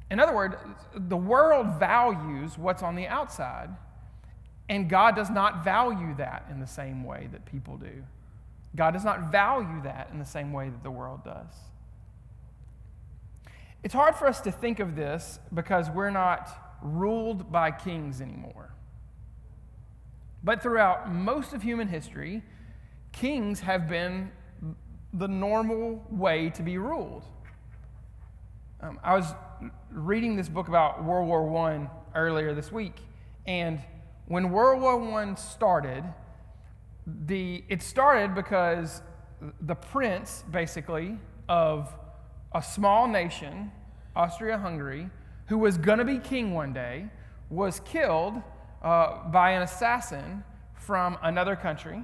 In 0.09 0.19
other 0.19 0.33
words, 0.33 0.55
the 0.95 1.17
world 1.17 1.79
values 1.79 2.57
what's 2.57 2.83
on 2.83 2.95
the 2.95 3.07
outside, 3.07 3.69
and 4.69 4.89
God 4.89 5.15
does 5.15 5.29
not 5.29 5.63
value 5.63 6.15
that 6.15 6.45
in 6.49 6.59
the 6.59 6.67
same 6.67 7.03
way 7.03 7.27
that 7.31 7.45
people 7.45 7.77
do. 7.77 8.03
God 8.75 8.91
does 8.91 9.05
not 9.05 9.31
value 9.31 9.81
that 9.83 10.09
in 10.11 10.19
the 10.19 10.25
same 10.25 10.53
way 10.53 10.69
that 10.69 10.83
the 10.83 10.91
world 10.91 11.23
does. 11.23 11.53
It's 13.83 13.93
hard 13.93 14.15
for 14.15 14.27
us 14.27 14.41
to 14.41 14.51
think 14.51 14.79
of 14.79 14.95
this 14.95 15.39
because 15.53 15.89
we're 15.89 16.09
not 16.09 16.49
ruled 16.81 17.51
by 17.51 17.71
kings 17.71 18.21
anymore. 18.21 18.73
But 20.43 20.61
throughout 20.61 21.11
most 21.11 21.53
of 21.53 21.61
human 21.61 21.87
history, 21.87 22.43
kings 23.11 23.61
have 23.61 23.87
been 23.87 24.31
the 25.13 25.27
normal 25.27 26.05
way 26.09 26.49
to 26.51 26.63
be 26.63 26.77
ruled. 26.77 27.25
Um, 28.81 28.99
I 29.03 29.15
was 29.15 29.33
reading 29.89 30.35
this 30.35 30.49
book 30.49 30.67
about 30.67 31.03
World 31.03 31.27
War 31.27 31.69
I 31.69 31.87
earlier 32.15 32.53
this 32.53 32.71
week, 32.71 32.95
and 33.47 33.81
when 34.27 34.51
World 34.51 34.81
War 34.81 35.19
I 35.19 35.33
started, 35.35 36.03
the, 37.25 37.63
it 37.69 37.81
started 37.81 38.35
because 38.35 39.01
the 39.61 39.75
prince, 39.75 40.43
basically, 40.51 41.17
of 41.47 41.89
a 42.53 42.61
small 42.61 43.07
nation, 43.07 43.71
Austria 44.15 44.57
Hungary, 44.57 45.09
who 45.47 45.57
was 45.57 45.77
going 45.77 45.99
to 45.99 46.05
be 46.05 46.19
king 46.19 46.53
one 46.53 46.73
day, 46.73 47.07
was 47.49 47.79
killed 47.81 48.41
uh, 48.83 49.29
by 49.29 49.51
an 49.51 49.61
assassin 49.61 50.43
from 50.73 51.17
another 51.23 51.55
country 51.55 52.03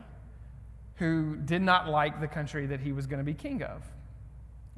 who 0.96 1.36
did 1.38 1.62
not 1.62 1.90
like 1.90 2.22
the 2.22 2.28
country 2.28 2.66
that 2.68 2.80
he 2.80 2.92
was 2.92 3.08
going 3.08 3.20
to 3.20 3.26
be 3.26 3.34
king 3.34 3.62
of. 3.64 3.84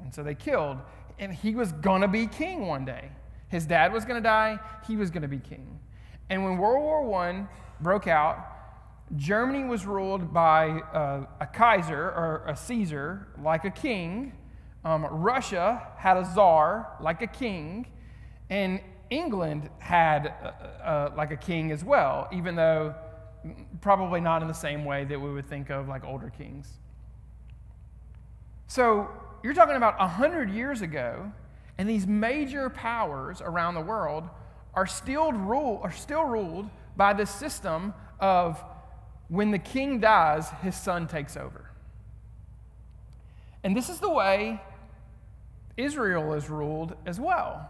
And 0.00 0.12
so 0.12 0.22
they 0.22 0.34
killed, 0.34 0.78
and 1.18 1.32
he 1.32 1.54
was 1.54 1.72
going 1.72 2.02
to 2.02 2.08
be 2.08 2.26
king 2.26 2.66
one 2.66 2.84
day. 2.84 3.10
His 3.48 3.64
dad 3.64 3.92
was 3.92 4.04
going 4.04 4.20
to 4.20 4.26
die, 4.26 4.58
he 4.86 4.96
was 4.96 5.10
going 5.10 5.22
to 5.22 5.28
be 5.28 5.38
king. 5.38 5.78
And 6.30 6.44
when 6.44 6.58
World 6.58 6.82
War 6.82 7.20
I 7.20 7.46
broke 7.80 8.08
out, 8.08 8.55
Germany 9.14 9.64
was 9.64 9.86
ruled 9.86 10.32
by 10.32 10.80
uh, 10.92 11.26
a 11.40 11.46
Kaiser 11.46 12.00
or 12.00 12.44
a 12.48 12.56
Caesar, 12.56 13.28
like 13.40 13.64
a 13.64 13.70
king, 13.70 14.32
Um, 14.84 15.04
Russia 15.04 15.82
had 15.96 16.16
a 16.16 16.24
czar, 16.24 16.96
like 17.00 17.20
a 17.20 17.26
king, 17.26 17.86
and 18.50 18.80
England 19.10 19.68
had 19.78 20.26
uh, 20.26 20.30
uh, 20.82 21.12
like 21.16 21.32
a 21.32 21.36
king 21.36 21.72
as 21.72 21.84
well, 21.84 22.28
even 22.32 22.54
though 22.54 22.94
probably 23.80 24.20
not 24.20 24.42
in 24.42 24.48
the 24.48 24.54
same 24.54 24.84
way 24.84 25.04
that 25.04 25.20
we 25.20 25.32
would 25.32 25.48
think 25.48 25.70
of 25.70 25.88
like 25.88 26.04
older 26.04 26.30
kings. 26.30 26.78
So 28.68 29.08
you're 29.42 29.54
talking 29.54 29.76
about 29.76 29.98
100 29.98 30.50
years 30.50 30.82
ago, 30.82 31.32
and 31.78 31.88
these 31.88 32.06
major 32.06 32.70
powers 32.70 33.40
around 33.40 33.74
the 33.74 33.80
world 33.80 34.28
are 34.74 34.86
still, 34.86 35.32
rule, 35.32 35.80
are 35.82 35.92
still 35.92 36.24
ruled 36.24 36.70
by 36.96 37.12
this 37.12 37.30
system 37.30 37.92
of 38.20 38.62
when 39.28 39.50
the 39.50 39.58
king 39.58 40.00
dies, 40.00 40.50
his 40.62 40.76
son 40.76 41.06
takes 41.06 41.36
over. 41.36 41.70
And 43.64 43.76
this 43.76 43.88
is 43.88 43.98
the 43.98 44.10
way 44.10 44.60
Israel 45.76 46.34
is 46.34 46.48
ruled 46.48 46.94
as 47.04 47.18
well, 47.18 47.68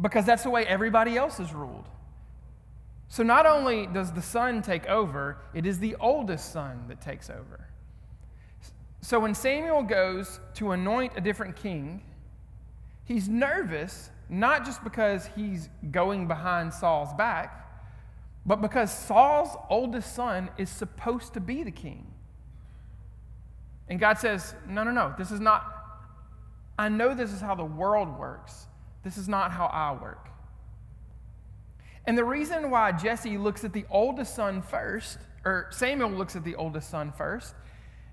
because 0.00 0.26
that's 0.26 0.42
the 0.42 0.50
way 0.50 0.66
everybody 0.66 1.16
else 1.16 1.38
is 1.38 1.52
ruled. 1.52 1.88
So 3.08 3.22
not 3.22 3.46
only 3.46 3.86
does 3.86 4.12
the 4.12 4.22
son 4.22 4.62
take 4.62 4.86
over, 4.86 5.38
it 5.54 5.64
is 5.64 5.78
the 5.78 5.94
oldest 6.00 6.52
son 6.52 6.84
that 6.88 7.00
takes 7.00 7.30
over. 7.30 7.68
So 9.00 9.20
when 9.20 9.34
Samuel 9.34 9.84
goes 9.84 10.40
to 10.54 10.72
anoint 10.72 11.12
a 11.16 11.20
different 11.20 11.54
king, 11.54 12.02
he's 13.04 13.28
nervous, 13.28 14.10
not 14.28 14.64
just 14.64 14.82
because 14.82 15.30
he's 15.36 15.68
going 15.92 16.26
behind 16.26 16.74
Saul's 16.74 17.14
back, 17.14 17.65
but 18.46 18.62
because 18.62 18.96
Saul's 18.96 19.56
oldest 19.68 20.14
son 20.14 20.50
is 20.56 20.70
supposed 20.70 21.34
to 21.34 21.40
be 21.40 21.64
the 21.64 21.72
king. 21.72 22.06
And 23.88 23.98
God 23.98 24.18
says, 24.18 24.54
No, 24.68 24.84
no, 24.84 24.92
no, 24.92 25.14
this 25.18 25.32
is 25.32 25.40
not, 25.40 25.64
I 26.78 26.88
know 26.88 27.14
this 27.14 27.32
is 27.32 27.40
how 27.40 27.56
the 27.56 27.64
world 27.64 28.16
works. 28.18 28.66
This 29.02 29.18
is 29.18 29.28
not 29.28 29.50
how 29.50 29.66
I 29.66 30.00
work. 30.00 30.28
And 32.06 32.16
the 32.16 32.24
reason 32.24 32.70
why 32.70 32.92
Jesse 32.92 33.36
looks 33.36 33.64
at 33.64 33.72
the 33.72 33.84
oldest 33.90 34.36
son 34.36 34.62
first, 34.62 35.18
or 35.44 35.66
Samuel 35.70 36.10
looks 36.10 36.36
at 36.36 36.44
the 36.44 36.54
oldest 36.54 36.88
son 36.88 37.12
first, 37.12 37.54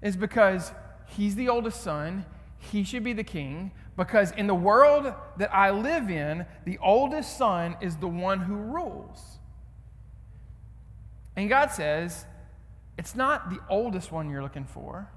is 0.02 0.18
because 0.18 0.72
he's 1.06 1.36
the 1.36 1.50
oldest 1.50 1.82
son. 1.82 2.25
He 2.58 2.84
should 2.84 3.04
be 3.04 3.13
the 3.13 3.24
king. 3.24 3.72
Because 3.96 4.32
in 4.32 4.48
the 4.48 4.56
world 4.56 5.13
that 5.38 5.54
I 5.54 5.70
live 5.70 6.10
in, 6.10 6.48
the 6.66 6.80
oldest 6.80 7.38
son 7.38 7.75
is 7.82 7.98
the 7.98 8.08
one 8.08 8.40
who 8.40 8.56
rules. 8.56 9.40
And 11.36 11.50
God 11.50 11.72
says, 11.72 12.25
it's 12.98 13.16
not 13.16 13.50
the 13.50 13.60
oldest 13.70 14.12
one 14.12 14.30
you're 14.30 14.44
looking 14.44 14.66
for, 14.66 15.10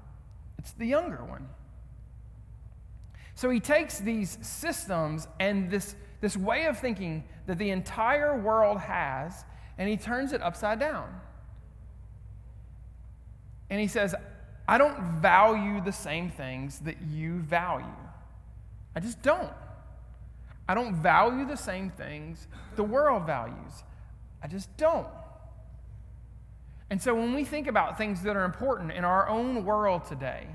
it's 0.57 0.71
the 0.71 0.85
younger 0.85 1.23
one. 1.23 1.47
So 3.35 3.51
he 3.51 3.59
takes 3.59 3.99
these 3.99 4.39
systems 4.41 5.27
and 5.39 5.69
this, 5.69 5.95
this 6.21 6.35
way 6.35 6.65
of 6.65 6.79
thinking 6.79 7.23
that 7.45 7.59
the 7.59 7.69
entire 7.69 8.35
world 8.39 8.79
has, 8.79 9.45
and 9.77 9.87
he 9.87 9.95
turns 9.95 10.33
it 10.33 10.41
upside 10.41 10.79
down. 10.79 11.07
And 13.69 13.79
he 13.79 13.87
says, 13.87 14.15
I 14.67 14.77
don't 14.77 15.21
value 15.21 15.81
the 15.81 15.91
same 15.91 16.31
things 16.31 16.79
that 16.79 17.01
you 17.01 17.39
value. 17.39 17.85
I 18.95 18.99
just 18.99 19.21
don't. 19.21 19.53
I 20.67 20.73
don't 20.73 20.95
value 20.95 21.45
the 21.45 21.55
same 21.55 21.91
things 21.91 22.47
the 22.75 22.83
world 22.83 23.25
values. 23.25 23.83
I 24.41 24.47
just 24.47 24.75
don't. 24.77 25.07
And 26.89 27.01
so 27.01 27.13
when 27.13 27.33
we 27.33 27.43
think 27.43 27.67
about 27.67 27.97
things 27.97 28.21
that 28.23 28.35
are 28.35 28.45
important 28.45 28.91
in 28.91 29.03
our 29.03 29.27
own 29.27 29.65
world 29.65 30.05
today, 30.05 30.47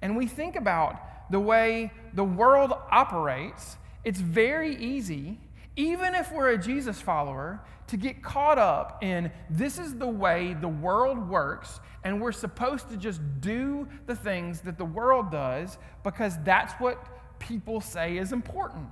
and 0.00 0.16
we 0.16 0.26
think 0.26 0.56
about 0.56 1.30
the 1.30 1.40
way 1.40 1.92
the 2.14 2.24
world 2.24 2.72
operates, 2.90 3.76
it's 4.02 4.20
very 4.20 4.76
easy, 4.76 5.38
even 5.76 6.14
if 6.14 6.32
we're 6.32 6.50
a 6.50 6.58
Jesus 6.58 7.00
follower, 7.00 7.60
to 7.86 7.96
get 7.96 8.22
caught 8.22 8.58
up 8.58 9.02
in 9.02 9.30
this 9.50 9.78
is 9.78 9.94
the 9.94 10.08
way 10.08 10.54
the 10.54 10.68
world 10.68 11.28
works, 11.28 11.80
and 12.02 12.20
we're 12.20 12.32
supposed 12.32 12.88
to 12.90 12.96
just 12.96 13.20
do 13.40 13.86
the 14.06 14.14
things 14.14 14.60
that 14.62 14.78
the 14.78 14.84
world 14.84 15.30
does 15.30 15.78
because 16.02 16.38
that's 16.44 16.72
what 16.74 17.38
people 17.38 17.80
say 17.80 18.16
is 18.16 18.32
important. 18.32 18.86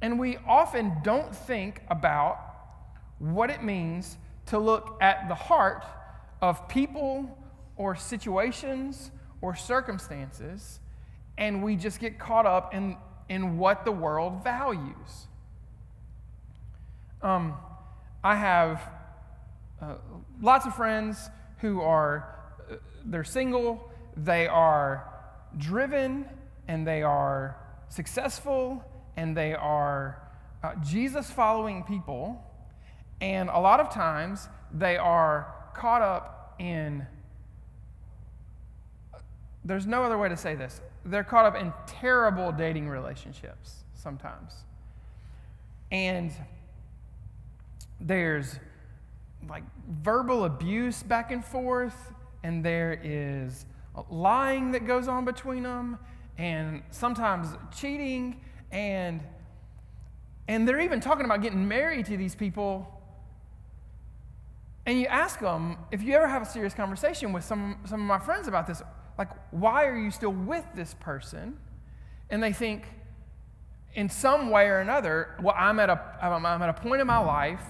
And 0.00 0.18
we 0.18 0.38
often 0.46 0.92
don't 1.02 1.34
think 1.34 1.82
about 1.88 2.38
what 3.18 3.50
it 3.50 3.62
means 3.62 4.16
to 4.48 4.58
look 4.58 4.96
at 5.00 5.28
the 5.28 5.34
heart 5.34 5.84
of 6.40 6.68
people 6.68 7.38
or 7.76 7.94
situations 7.94 9.10
or 9.40 9.54
circumstances, 9.54 10.80
and 11.36 11.62
we 11.62 11.76
just 11.76 12.00
get 12.00 12.18
caught 12.18 12.46
up 12.46 12.74
in, 12.74 12.96
in 13.28 13.58
what 13.58 13.84
the 13.84 13.92
world 13.92 14.42
values. 14.42 15.28
Um, 17.22 17.54
I 18.24 18.36
have 18.36 18.82
uh, 19.80 19.94
lots 20.40 20.66
of 20.66 20.74
friends 20.74 21.30
who 21.58 21.80
are 21.80 22.36
uh, 22.70 22.76
they're 23.04 23.24
single, 23.24 23.90
they 24.16 24.46
are 24.46 25.08
driven, 25.56 26.26
and 26.66 26.86
they 26.86 27.02
are 27.02 27.56
successful, 27.88 28.84
and 29.16 29.36
they 29.36 29.54
are 29.54 30.20
uh, 30.62 30.74
Jesus 30.84 31.30
following 31.30 31.84
people 31.84 32.44
and 33.20 33.48
a 33.48 33.58
lot 33.58 33.80
of 33.80 33.90
times 33.90 34.48
they 34.72 34.96
are 34.96 35.54
caught 35.74 36.02
up 36.02 36.54
in, 36.58 37.06
there's 39.64 39.86
no 39.86 40.04
other 40.04 40.18
way 40.18 40.28
to 40.28 40.36
say 40.36 40.54
this. 40.54 40.80
They're 41.04 41.24
caught 41.24 41.46
up 41.46 41.56
in 41.56 41.72
terrible 41.86 42.52
dating 42.52 42.88
relationships 42.88 43.84
sometimes. 43.94 44.52
And 45.90 46.32
there's 48.00 48.58
like 49.48 49.64
verbal 49.88 50.44
abuse 50.44 51.02
back 51.02 51.30
and 51.30 51.44
forth, 51.44 52.12
and 52.42 52.64
there 52.64 53.00
is 53.02 53.66
lying 54.10 54.72
that 54.72 54.86
goes 54.86 55.08
on 55.08 55.24
between 55.24 55.62
them, 55.62 55.98
and 56.36 56.82
sometimes 56.90 57.48
cheating, 57.76 58.40
and 58.70 59.22
and 60.46 60.66
they're 60.66 60.80
even 60.80 61.00
talking 61.00 61.24
about 61.24 61.42
getting 61.42 61.66
married 61.66 62.06
to 62.06 62.16
these 62.16 62.34
people 62.34 62.97
and 64.88 64.98
you 64.98 65.06
ask 65.06 65.38
them, 65.38 65.76
if 65.90 66.02
you 66.02 66.14
ever 66.14 66.26
have 66.26 66.40
a 66.40 66.46
serious 66.46 66.72
conversation 66.72 67.34
with 67.34 67.44
some, 67.44 67.76
some 67.84 68.00
of 68.00 68.06
my 68.06 68.18
friends 68.18 68.48
about 68.48 68.66
this, 68.66 68.80
like, 69.18 69.28
why 69.50 69.84
are 69.84 69.98
you 69.98 70.10
still 70.10 70.32
with 70.32 70.64
this 70.74 70.94
person? 70.94 71.58
And 72.30 72.42
they 72.42 72.54
think, 72.54 72.84
in 73.92 74.08
some 74.08 74.48
way 74.48 74.68
or 74.68 74.78
another, 74.78 75.36
well, 75.42 75.54
I'm 75.58 75.78
at 75.78 75.90
a, 75.90 76.00
I'm 76.22 76.62
at 76.62 76.70
a 76.70 76.72
point 76.72 77.02
in 77.02 77.06
my 77.06 77.18
life 77.18 77.60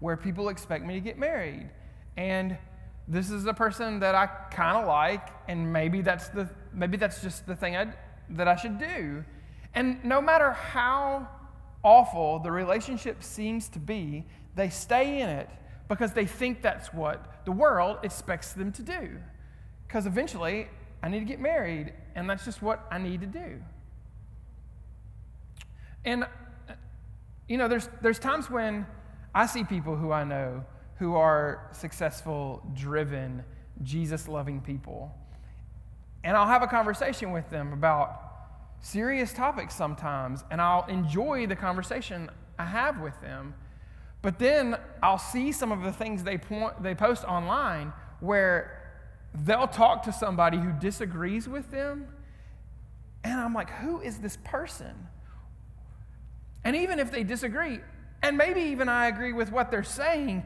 where 0.00 0.16
people 0.16 0.48
expect 0.48 0.84
me 0.84 0.94
to 0.94 1.00
get 1.00 1.16
married. 1.16 1.70
And 2.16 2.58
this 3.06 3.30
is 3.30 3.46
a 3.46 3.54
person 3.54 4.00
that 4.00 4.16
I 4.16 4.26
kind 4.26 4.76
of 4.76 4.88
like, 4.88 5.28
and 5.46 5.72
maybe 5.72 6.00
that's, 6.00 6.26
the, 6.30 6.48
maybe 6.72 6.96
that's 6.96 7.22
just 7.22 7.46
the 7.46 7.54
thing 7.54 7.76
I'd, 7.76 7.94
that 8.30 8.48
I 8.48 8.56
should 8.56 8.80
do. 8.80 9.24
And 9.76 10.04
no 10.04 10.20
matter 10.20 10.50
how 10.50 11.28
awful 11.84 12.40
the 12.40 12.50
relationship 12.50 13.22
seems 13.22 13.68
to 13.68 13.78
be, 13.78 14.24
they 14.56 14.70
stay 14.70 15.20
in 15.20 15.28
it 15.28 15.48
because 15.88 16.12
they 16.12 16.26
think 16.26 16.62
that's 16.62 16.92
what 16.92 17.44
the 17.44 17.52
world 17.52 17.98
expects 18.02 18.52
them 18.52 18.72
to 18.72 18.82
do. 18.82 19.18
Because 19.86 20.06
eventually, 20.06 20.68
I 21.02 21.08
need 21.08 21.20
to 21.20 21.26
get 21.26 21.40
married, 21.40 21.92
and 22.14 22.28
that's 22.28 22.44
just 22.44 22.62
what 22.62 22.86
I 22.90 22.98
need 22.98 23.20
to 23.20 23.26
do. 23.26 23.62
And, 26.04 26.24
uh, 26.24 26.26
you 27.48 27.56
know, 27.56 27.68
there's, 27.68 27.88
there's 28.02 28.18
times 28.18 28.50
when 28.50 28.86
I 29.34 29.46
see 29.46 29.64
people 29.64 29.96
who 29.96 30.12
I 30.12 30.24
know 30.24 30.64
who 30.96 31.16
are 31.16 31.68
successful, 31.72 32.62
driven, 32.74 33.44
Jesus 33.82 34.28
loving 34.28 34.60
people. 34.60 35.14
And 36.22 36.36
I'll 36.36 36.46
have 36.46 36.62
a 36.62 36.66
conversation 36.66 37.32
with 37.32 37.50
them 37.50 37.72
about 37.72 38.20
serious 38.80 39.32
topics 39.32 39.74
sometimes, 39.74 40.44
and 40.50 40.60
I'll 40.60 40.86
enjoy 40.86 41.46
the 41.46 41.56
conversation 41.56 42.30
I 42.58 42.64
have 42.64 43.00
with 43.00 43.20
them 43.20 43.54
but 44.24 44.38
then 44.38 44.78
I'll 45.02 45.18
see 45.18 45.52
some 45.52 45.70
of 45.70 45.82
the 45.82 45.92
things 45.92 46.24
they, 46.24 46.38
point, 46.38 46.82
they 46.82 46.94
post 46.94 47.24
online 47.24 47.92
where 48.20 49.04
they'll 49.34 49.68
talk 49.68 50.04
to 50.04 50.14
somebody 50.14 50.56
who 50.56 50.72
disagrees 50.72 51.46
with 51.46 51.70
them. 51.70 52.08
And 53.22 53.38
I'm 53.38 53.52
like, 53.52 53.68
who 53.68 54.00
is 54.00 54.16
this 54.20 54.38
person? 54.42 55.08
And 56.64 56.74
even 56.74 57.00
if 57.00 57.12
they 57.12 57.22
disagree, 57.22 57.80
and 58.22 58.38
maybe 58.38 58.62
even 58.62 58.88
I 58.88 59.08
agree 59.08 59.34
with 59.34 59.52
what 59.52 59.70
they're 59.70 59.82
saying, 59.82 60.44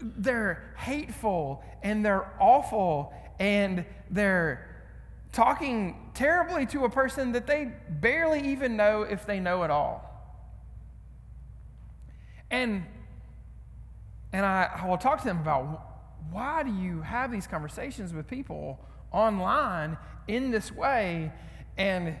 they're 0.00 0.72
hateful 0.76 1.64
and 1.82 2.04
they're 2.04 2.30
awful 2.38 3.12
and 3.40 3.84
they're 4.10 4.84
talking 5.32 6.12
terribly 6.14 6.66
to 6.66 6.84
a 6.84 6.88
person 6.88 7.32
that 7.32 7.48
they 7.48 7.72
barely 7.88 8.52
even 8.52 8.76
know 8.76 9.02
if 9.02 9.26
they 9.26 9.40
know 9.40 9.64
at 9.64 9.72
all. 9.72 10.11
And, 12.52 12.84
and 14.32 14.46
I, 14.46 14.70
I 14.82 14.86
will 14.86 14.98
talk 14.98 15.18
to 15.18 15.24
them 15.24 15.40
about 15.40 15.88
why 16.30 16.62
do 16.62 16.70
you 16.72 17.00
have 17.00 17.32
these 17.32 17.48
conversations 17.48 18.12
with 18.12 18.28
people 18.28 18.78
online 19.10 19.96
in 20.28 20.50
this 20.50 20.72
way. 20.72 21.32
And 21.76 22.16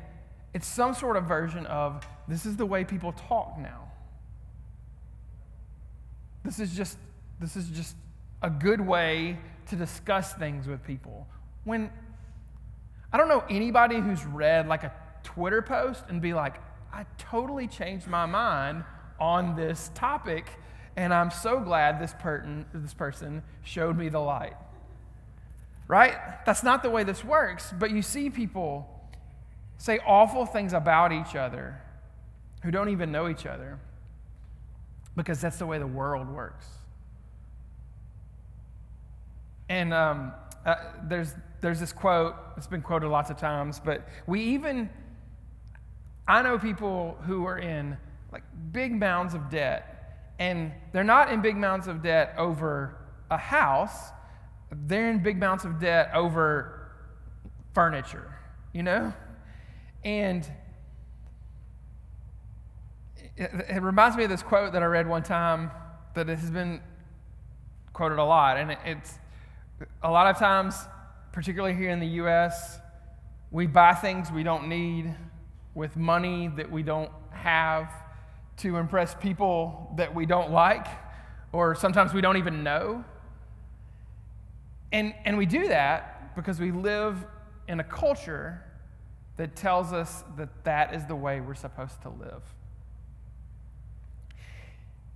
it's 0.54 0.66
some 0.66 0.94
sort 0.94 1.16
of 1.16 1.24
version 1.24 1.66
of 1.66 2.06
this 2.28 2.46
is 2.46 2.56
the 2.56 2.66
way 2.66 2.84
people 2.84 3.12
talk 3.12 3.58
now. 3.58 3.90
This 6.44 6.58
is 6.58 6.74
just 6.74 6.98
this 7.40 7.56
is 7.56 7.68
just 7.68 7.96
a 8.42 8.50
good 8.50 8.80
way 8.80 9.38
to 9.66 9.76
discuss 9.76 10.32
things 10.34 10.66
with 10.66 10.84
people. 10.84 11.26
When 11.64 11.90
I 13.12 13.18
don't 13.18 13.28
know 13.28 13.44
anybody 13.48 14.00
who's 14.00 14.24
read 14.24 14.68
like 14.68 14.84
a 14.84 14.92
Twitter 15.22 15.62
post 15.62 16.04
and 16.08 16.20
be 16.20 16.34
like, 16.34 16.56
I 16.92 17.06
totally 17.18 17.68
changed 17.68 18.06
my 18.06 18.26
mind 18.26 18.84
on 19.18 19.56
this 19.56 19.90
topic, 19.94 20.46
and 20.96 21.12
I'm 21.12 21.30
so 21.30 21.60
glad 21.60 22.00
this, 22.00 22.14
per- 22.18 22.64
this 22.74 22.94
person 22.94 23.42
showed 23.62 23.96
me 23.96 24.08
the 24.08 24.20
light. 24.20 24.54
Right? 25.88 26.14
That's 26.46 26.62
not 26.62 26.82
the 26.82 26.90
way 26.90 27.04
this 27.04 27.24
works, 27.24 27.72
but 27.78 27.90
you 27.90 28.02
see 28.02 28.30
people 28.30 28.88
say 29.78 29.98
awful 30.06 30.46
things 30.46 30.72
about 30.72 31.12
each 31.12 31.34
other 31.34 31.80
who 32.62 32.70
don't 32.70 32.88
even 32.88 33.10
know 33.10 33.28
each 33.28 33.46
other 33.46 33.78
because 35.16 35.40
that's 35.40 35.58
the 35.58 35.66
way 35.66 35.78
the 35.78 35.86
world 35.86 36.28
works. 36.28 36.66
And 39.68 39.92
um, 39.92 40.32
uh, 40.64 40.76
there's, 41.04 41.34
there's 41.60 41.80
this 41.80 41.92
quote, 41.92 42.36
it's 42.56 42.66
been 42.66 42.82
quoted 42.82 43.08
lots 43.08 43.30
of 43.30 43.36
times, 43.36 43.80
but 43.84 44.06
we 44.26 44.40
even, 44.40 44.88
I 46.28 46.42
know 46.42 46.58
people 46.58 47.18
who 47.26 47.44
are 47.46 47.58
in 47.58 47.96
like 48.32 48.42
big 48.72 48.92
mounds 48.92 49.34
of 49.34 49.50
debt, 49.50 50.32
and 50.38 50.72
they're 50.92 51.04
not 51.04 51.30
in 51.30 51.42
big 51.42 51.56
mounds 51.56 51.86
of 51.86 52.02
debt 52.02 52.34
over 52.38 52.96
a 53.30 53.36
house, 53.36 54.10
they're 54.86 55.10
in 55.10 55.22
big 55.22 55.38
mounds 55.38 55.64
of 55.64 55.78
debt 55.78 56.10
over 56.14 56.90
furniture, 57.74 58.38
you 58.72 58.82
know? 58.82 59.12
And 60.04 60.50
it, 63.36 63.50
it, 63.68 63.82
reminds 63.82 64.16
me 64.16 64.24
of 64.24 64.30
this 64.30 64.42
quote 64.42 64.72
that 64.72 64.82
I 64.82 64.86
read 64.86 65.06
one 65.06 65.22
time 65.22 65.70
that 66.14 66.28
has 66.28 66.50
been 66.50 66.80
quoted 67.92 68.18
a 68.18 68.24
lot. 68.24 68.56
And 68.56 68.72
it, 68.72 68.78
it's 68.84 69.18
a 70.02 70.10
lot 70.10 70.26
of 70.26 70.38
times, 70.38 70.74
particularly 71.32 71.74
here 71.74 71.90
in 71.90 72.00
the 72.00 72.06
U.S., 72.06 72.78
we 73.50 73.66
buy 73.66 73.94
things 73.94 74.32
we 74.32 74.42
don't 74.42 74.68
need 74.68 75.14
with 75.74 75.96
money 75.96 76.48
that 76.56 76.70
we 76.70 76.82
don't 76.82 77.10
have 77.30 77.90
to 78.58 78.76
impress 78.76 79.14
people 79.14 79.92
that 79.96 80.14
we 80.14 80.26
don't 80.26 80.50
like 80.50 80.86
or 81.52 81.74
sometimes 81.74 82.14
we 82.14 82.20
don't 82.20 82.36
even 82.36 82.62
know. 82.62 83.04
And, 84.90 85.14
and 85.24 85.36
we 85.38 85.46
do 85.46 85.68
that 85.68 86.34
because 86.34 86.58
we 86.58 86.70
live 86.70 87.24
in 87.68 87.80
a 87.80 87.84
culture 87.84 88.62
that 89.36 89.56
tells 89.56 89.92
us 89.92 90.24
that 90.36 90.64
that 90.64 90.94
is 90.94 91.06
the 91.06 91.16
way 91.16 91.40
we're 91.40 91.54
supposed 91.54 92.00
to 92.02 92.08
live. 92.08 92.42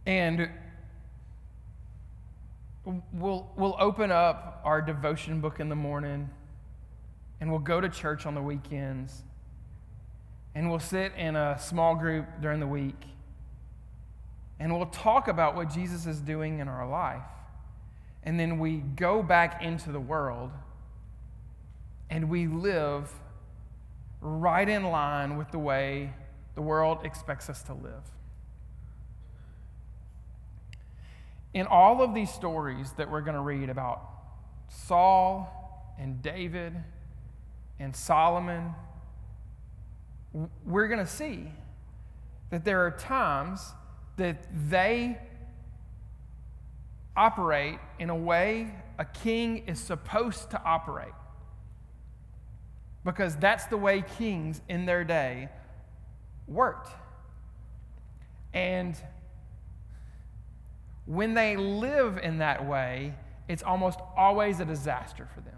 And 0.07 0.49
we'll, 3.13 3.51
we'll 3.57 3.77
open 3.79 4.11
up 4.11 4.61
our 4.65 4.81
devotion 4.81 5.41
book 5.41 5.61
in 5.61 5.69
the 5.69 5.77
morning 5.77 6.31
and 7.41 7.51
we'll 7.51 7.59
go 7.59 7.81
to 7.81 7.89
church 7.89 8.25
on 8.25 8.35
the 8.35 8.43
weekends 8.43 9.23
and 10.55 10.71
we'll 10.71 10.79
sit 10.79 11.13
in 11.17 11.37
a 11.37 11.59
small 11.59 11.95
group 11.95 12.25
during 12.41 12.61
the 12.61 12.67
week 12.67 12.97
and 14.59 14.75
we'll 14.75 14.87
talk 14.87 15.29
about 15.29 15.55
what 15.55 15.73
Jesus 15.73 16.07
is 16.07 16.21
doing 16.21 16.61
in 16.61 16.69
our 16.69 16.89
life. 16.89 17.31
And 18.23 18.41
then 18.41 18.59
we 18.59 18.79
go 18.79 19.23
back 19.23 19.63
into 19.63 19.93
the 19.93 20.01
world 20.01 20.51
and 22.11 22.29
we 22.29 22.47
live 22.47 23.11
right 24.21 24.69
in 24.69 24.85
line 24.85 25.37
with 25.37 25.51
the 25.51 25.59
way 25.59 26.13
the 26.55 26.63
world 26.63 26.99
expects 27.05 27.51
us 27.51 27.63
to 27.65 27.75
live. 27.75 28.11
In 31.53 31.67
all 31.67 32.03
of 32.03 32.15
these 32.15 32.31
stories 32.31 32.93
that 32.93 33.11
we're 33.11 33.21
going 33.21 33.35
to 33.35 33.41
read 33.41 33.71
about 33.71 34.03
Saul 34.69 35.95
and 35.99 36.21
David 36.23 36.75
and 37.79 37.95
Solomon, 37.95 38.75
we're 40.65 40.89
going 40.89 41.01
to 41.01 41.11
see 41.11 41.49
that 42.51 42.65
there 42.65 42.85
are 42.85 42.91
times 42.91 43.73
that 44.17 44.47
they 44.69 45.19
operate 47.17 47.79
in 47.99 48.11
a 48.11 48.17
way 48.17 48.75
a 48.99 49.05
king 49.05 49.65
is 49.67 49.79
supposed 49.79 50.51
to 50.51 50.63
operate. 50.63 51.13
Because 53.05 53.37
that's 53.37 53.67
the 53.67 53.77
way 53.77 54.03
kings 54.19 54.61
in 54.69 54.87
their 54.87 55.05
day 55.05 55.49
worked. 56.49 56.91
And 58.53 58.97
when 61.05 61.35
they 61.35 61.57
live 61.57 62.19
in 62.19 62.39
that 62.39 62.67
way, 62.67 63.15
it's 63.49 63.63
almost 63.63 64.01
always 64.17 64.61
a 64.61 64.65
disaster 64.65 65.29
for 65.35 65.41
them. 65.41 65.55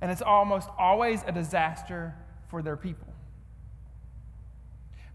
And 0.00 0.10
it's 0.10 0.22
almost 0.22 0.68
always 0.78 1.22
a 1.26 1.32
disaster 1.32 2.14
for 2.48 2.62
their 2.62 2.76
people. 2.76 3.07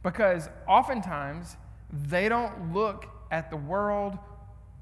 Because 0.03 0.49
oftentimes 0.67 1.57
they 1.91 2.27
don't 2.29 2.73
look 2.73 3.07
at 3.31 3.49
the 3.49 3.57
world 3.57 4.17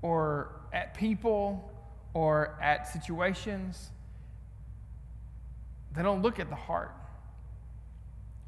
or 0.02 0.62
at 0.74 0.94
people 0.94 1.72
or 2.14 2.58
at 2.62 2.88
situations. 2.88 3.92
They 5.96 6.04
don't 6.04 6.22
look 6.22 6.40
at 6.40 6.50
the 6.50 6.56
heart. 6.56 6.94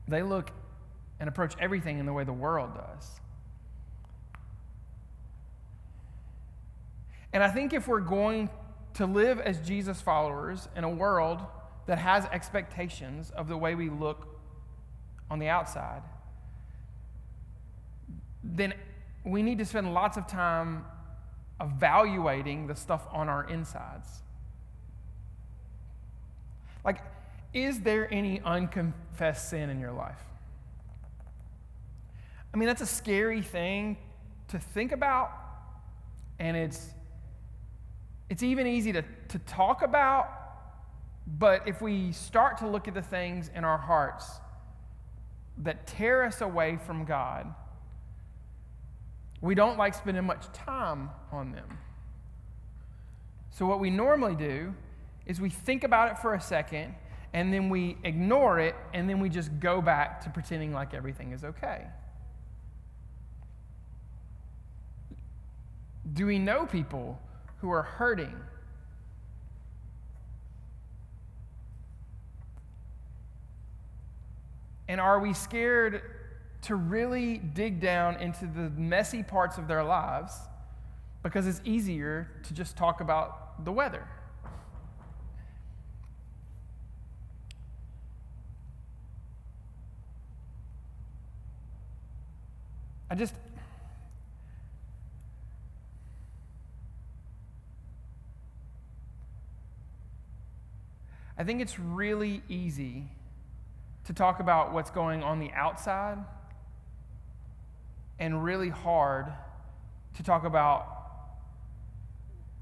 They 0.08 0.24
look 0.24 0.52
and 1.20 1.30
approach 1.30 1.56
everything 1.60 2.00
in 2.00 2.06
the 2.06 2.14
way 2.14 2.24
the 2.24 2.34
world 2.34 2.76
does. 2.76 3.22
And 7.32 7.44
I 7.44 7.50
think 7.50 7.74
if 7.74 7.88
we're 7.88 8.00
going 8.00 8.50
to 8.96 9.06
live 9.06 9.40
as 9.40 9.60
Jesus 9.60 10.02
followers 10.02 10.68
in 10.76 10.84
a 10.84 10.90
world 10.90 11.42
that 11.88 11.98
has 11.98 12.26
expectations 12.26 13.32
of 13.32 13.48
the 13.48 13.58
way 13.58 13.76
we 13.76 13.90
look 13.90 14.28
on 15.32 15.40
the 15.40 15.48
outside, 15.48 16.02
then 18.54 18.74
we 19.26 19.42
need 19.42 19.58
to 19.58 19.66
spend 19.66 19.94
lots 19.94 20.16
of 20.16 20.28
time 20.28 20.86
evaluating 21.60 22.68
the 22.68 22.76
stuff 22.76 23.08
on 23.12 23.28
our 23.28 23.44
insides. 23.50 24.22
Like, 26.86 27.00
is 27.54 27.82
there 27.82 28.12
any 28.14 28.42
unconfessed 28.42 29.50
sin 29.50 29.70
in 29.70 29.80
your 29.80 29.92
life? 29.92 30.20
I 32.54 32.58
mean, 32.58 32.68
that's 32.68 32.82
a 32.82 32.88
scary 32.88 33.42
thing 33.42 33.98
to 34.50 34.60
think 34.60 34.92
about, 34.92 35.32
and 36.38 36.56
it's, 36.56 36.90
it's 38.30 38.44
even 38.44 38.68
easy 38.68 38.92
to, 38.94 39.04
to 39.30 39.40
talk 39.40 39.82
about, 39.82 40.30
but 41.26 41.68
if 41.68 41.82
we 41.82 42.12
start 42.12 42.58
to 42.60 42.68
look 42.68 42.88
at 42.88 42.94
the 42.94 43.02
things 43.02 43.50
in 43.56 43.64
our 43.64 43.78
hearts 43.78 44.30
that 45.60 45.88
tear 45.88 46.24
us 46.24 46.42
away 46.42 46.78
from 46.86 47.06
God, 47.06 47.54
we 49.44 49.54
don't 49.56 49.78
like 49.78 49.94
spending 49.94 50.24
much 50.24 50.50
time 50.54 51.10
on 51.30 51.52
them. 51.52 51.78
So, 53.50 53.66
what 53.66 53.82
we 53.82 53.90
normally 53.90 54.36
do 54.36 54.74
is 55.26 55.42
we 55.42 55.50
think 55.50 55.84
about 55.84 56.10
it 56.10 56.18
for 56.18 56.34
a 56.34 56.40
second 56.40 56.96
and 57.34 57.54
then 57.54 57.70
we 57.70 57.98
ignore 58.06 58.60
it 58.60 58.74
and 58.94 59.10
then 59.10 59.20
we 59.20 59.28
just 59.28 59.60
go 59.60 59.82
back 59.82 60.22
to 60.24 60.30
pretending 60.30 60.72
like 60.72 60.94
everything 60.94 61.34
is 61.34 61.44
okay. 61.44 61.88
Do 66.14 66.26
we 66.26 66.40
know 66.40 66.66
people 66.66 67.20
who 67.60 67.70
are 67.70 67.84
hurting? 67.84 68.36
And 74.88 75.02
are 75.02 75.20
we 75.20 75.34
scared 75.34 76.02
to 76.64 76.76
really 76.76 77.38
dig 77.38 77.80
down 77.80 78.16
into 78.22 78.46
the 78.46 78.70
messy 78.72 79.22
parts 79.22 79.58
of 79.58 79.68
their 79.68 79.84
lives 79.84 80.34
because 81.22 81.46
it's 81.46 81.62
easier 81.66 82.30
to 82.44 82.54
just 82.54 82.78
talk 82.78 83.02
about 83.02 83.64
the 83.66 83.72
weather. 83.72 84.08
I 93.10 93.16
just. 93.16 93.36
I 101.38 101.44
think 101.44 101.62
it's 101.62 101.78
really 101.78 102.42
easy 102.48 103.06
to 104.06 104.14
talk 104.14 104.40
about 104.40 104.72
what's 104.72 104.92
going 104.92 105.24
on 105.24 105.40
the 105.40 105.52
outside 105.52 106.18
and 108.20 108.44
really 108.44 108.70
hard 108.70 109.32
to 110.16 110.24
talk 110.24 110.44
about 110.44 110.88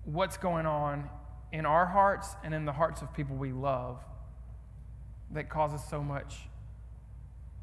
what's 0.03 0.37
going 0.37 0.65
on 0.65 1.09
in 1.51 1.65
our 1.65 1.85
hearts 1.85 2.35
and 2.43 2.53
in 2.53 2.65
the 2.65 2.71
hearts 2.71 3.01
of 3.01 3.13
people 3.13 3.35
we 3.35 3.51
love 3.51 3.99
that 5.31 5.49
causes 5.49 5.81
so 5.89 6.01
much 6.01 6.47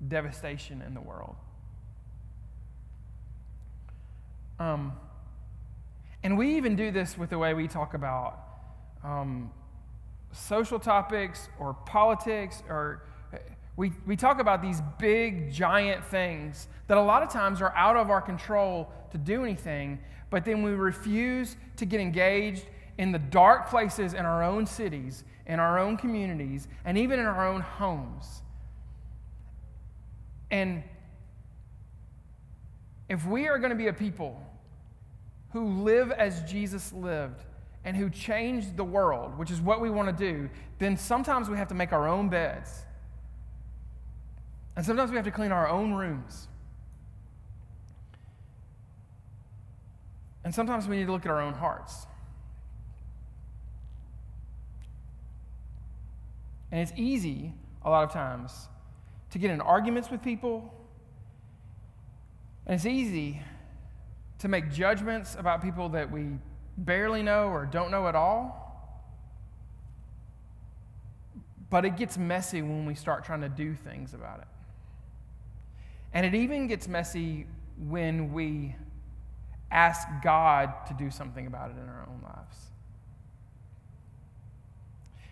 devastation 0.07 0.83
in 0.83 0.95
the 0.95 1.01
world. 1.01 1.37
Um, 4.59 4.93
and 6.23 6.37
we 6.37 6.57
even 6.57 6.77
do 6.77 6.91
this 6.91 7.17
with 7.17 7.31
the 7.31 7.39
way 7.39 7.55
we 7.55 7.69
talk 7.69 7.95
about 7.95 8.41
um, 9.05 9.51
social 10.33 10.79
topics 10.79 11.49
or 11.59 11.75
politics, 11.75 12.63
or 12.69 13.03
we, 13.79 13.93
we 14.07 14.17
talk 14.17 14.41
about 14.41 14.61
these 14.61 14.83
big, 14.99 15.53
giant 15.53 16.05
things 16.05 16.67
that 16.89 16.99
a 16.99 17.01
lot 17.01 17.23
of 17.23 17.29
times 17.29 17.63
are 17.63 17.73
out 17.77 17.97
of 17.97 18.11
our 18.11 18.21
control 18.21 18.91
to 19.13 19.19
do 19.19 19.45
anything, 19.45 20.01
but 20.31 20.45
then 20.45 20.65
we 20.65 20.73
refuse 20.73 21.57
to 21.77 21.87
get 21.87 22.01
engaged 22.01 22.67
in 22.99 23.13
the 23.13 23.21
dark 23.21 23.71
places 23.71 24.15
in 24.15 24.27
our 24.27 24.43
own 24.43 24.67
cities, 24.67 25.23
in 25.47 25.61
our 25.61 25.79
own 25.79 25.97
communities, 25.97 26.67
and 26.85 26.99
even 26.99 27.21
in 27.21 27.27
our 27.27 27.47
own 27.47 27.61
homes. 27.61 28.43
And 30.51 30.83
if 33.09 33.25
we 33.27 33.47
are 33.47 33.61
going 33.61 33.71
to 33.71 33.77
be 33.77 33.87
a 33.87 33.93
people 33.93 34.45
who 35.53 35.85
live 35.85 36.11
as 36.11 36.43
Jesus 36.51 36.93
lived 36.93 37.45
and 37.85 37.97
who 37.97 38.11
change 38.11 38.75
the 38.75 38.83
world, 38.83 39.39
which 39.39 39.53
is 39.53 39.61
what 39.61 39.81
we 39.81 39.89
want 39.89 40.09
to 40.09 40.33
do, 40.33 40.51
then 40.81 40.97
sometimes 40.97 41.49
we 41.49 41.57
have 41.57 41.69
to 41.69 41.77
make 41.77 41.93
our 41.93 42.09
own 42.09 42.29
beds. 42.29 42.87
And 44.79 44.87
sometimes 44.87 45.11
we 45.11 45.17
have 45.17 45.25
to 45.25 45.33
clean 45.33 45.51
our 45.51 45.69
own 45.69 45.93
rooms. 45.93 46.47
And 50.45 50.55
sometimes 50.55 50.87
we 50.87 50.99
need 50.99 51.07
to 51.07 51.13
look 51.13 51.27
at 51.27 51.33
our 51.33 51.41
own 51.41 51.53
hearts. 51.53 52.07
And 56.71 56.81
it's 56.81 56.93
easy, 56.95 57.55
a 57.85 57.91
lot 57.91 58.05
of 58.05 58.13
times, 58.13 58.69
to 59.31 59.41
get 59.41 59.51
in 59.51 59.61
arguments 59.61 60.13
with 60.13 60.23
people. 60.23 60.73
And 62.65 62.77
it's 62.77 62.87
easy 62.87 63.43
to 64.39 64.47
make 64.47 64.71
judgments 64.71 65.35
about 65.37 65.61
people 65.61 65.89
that 65.89 66.09
we 66.09 66.29
barely 66.77 67.25
know 67.25 67.49
or 67.49 67.67
don't 67.67 67.91
know 67.91 68.07
at 68.07 68.15
all. 68.15 68.95
But 71.69 71.85
it 71.85 71.97
gets 71.97 72.17
messy 72.17 72.63
when 72.63 72.87
we 72.87 72.95
start 72.95 73.25
trying 73.25 73.41
to 73.41 73.49
do 73.49 73.75
things 73.75 74.15
about 74.15 74.39
it. 74.39 74.47
And 76.13 76.25
it 76.25 76.35
even 76.35 76.67
gets 76.67 76.89
messy 76.89 77.47
when 77.77 78.33
we 78.33 78.75
ask 79.71 80.09
God 80.23 80.73
to 80.87 80.95
do 80.95 81.11
something 81.11 81.47
about 81.47 81.71
it 81.71 81.77
in 81.77 81.89
our 81.89 82.07
own 82.09 82.21
lives. 82.23 82.57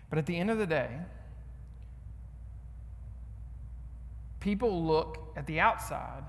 But 0.09 0.19
at 0.19 0.25
the 0.25 0.37
end 0.37 0.51
of 0.51 0.57
the 0.57 0.67
day, 0.67 0.89
people 4.39 4.85
look 4.85 5.33
at 5.35 5.45
the 5.47 5.59
outside 5.59 6.23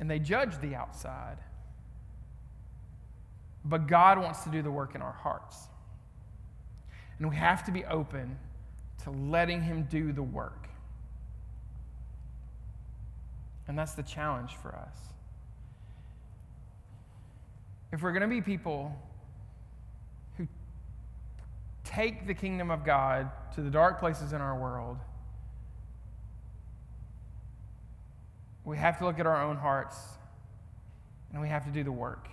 and 0.00 0.10
they 0.10 0.18
judge 0.18 0.58
the 0.60 0.74
outside. 0.74 1.36
But 3.64 3.86
God 3.86 4.18
wants 4.18 4.42
to 4.44 4.50
do 4.50 4.62
the 4.62 4.70
work 4.70 4.94
in 4.94 5.02
our 5.02 5.12
hearts. 5.12 5.68
And 7.18 7.30
we 7.30 7.36
have 7.36 7.64
to 7.64 7.72
be 7.72 7.84
open 7.84 8.38
to 9.04 9.10
letting 9.10 9.62
Him 9.62 9.84
do 9.84 10.12
the 10.12 10.22
work. 10.22 10.68
And 13.66 13.78
that's 13.78 13.94
the 13.94 14.02
challenge 14.02 14.56
for 14.60 14.74
us. 14.74 14.96
If 17.92 18.02
we're 18.02 18.12
going 18.12 18.22
to 18.22 18.28
be 18.28 18.40
people 18.40 18.94
who 20.36 20.46
take 21.84 22.26
the 22.26 22.34
kingdom 22.34 22.70
of 22.70 22.84
God 22.84 23.30
to 23.54 23.62
the 23.62 23.70
dark 23.70 24.00
places 24.00 24.32
in 24.32 24.40
our 24.40 24.58
world, 24.58 24.98
we 28.64 28.76
have 28.76 28.98
to 28.98 29.04
look 29.04 29.20
at 29.20 29.26
our 29.26 29.42
own 29.42 29.56
hearts 29.56 29.96
and 31.32 31.40
we 31.40 31.48
have 31.48 31.64
to 31.64 31.70
do 31.70 31.84
the 31.84 31.92
work 31.92 32.28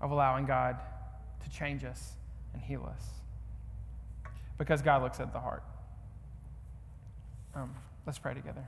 of 0.00 0.10
allowing 0.10 0.44
God 0.46 0.76
to 1.42 1.50
change 1.50 1.84
us 1.84 2.12
and 2.52 2.62
heal 2.62 2.88
us. 2.92 3.04
Because 4.58 4.82
God 4.82 5.02
looks 5.02 5.20
at 5.20 5.32
the 5.32 5.40
heart. 5.40 5.64
Um, 7.54 7.74
let's 8.06 8.18
pray 8.18 8.34
together. 8.34 8.66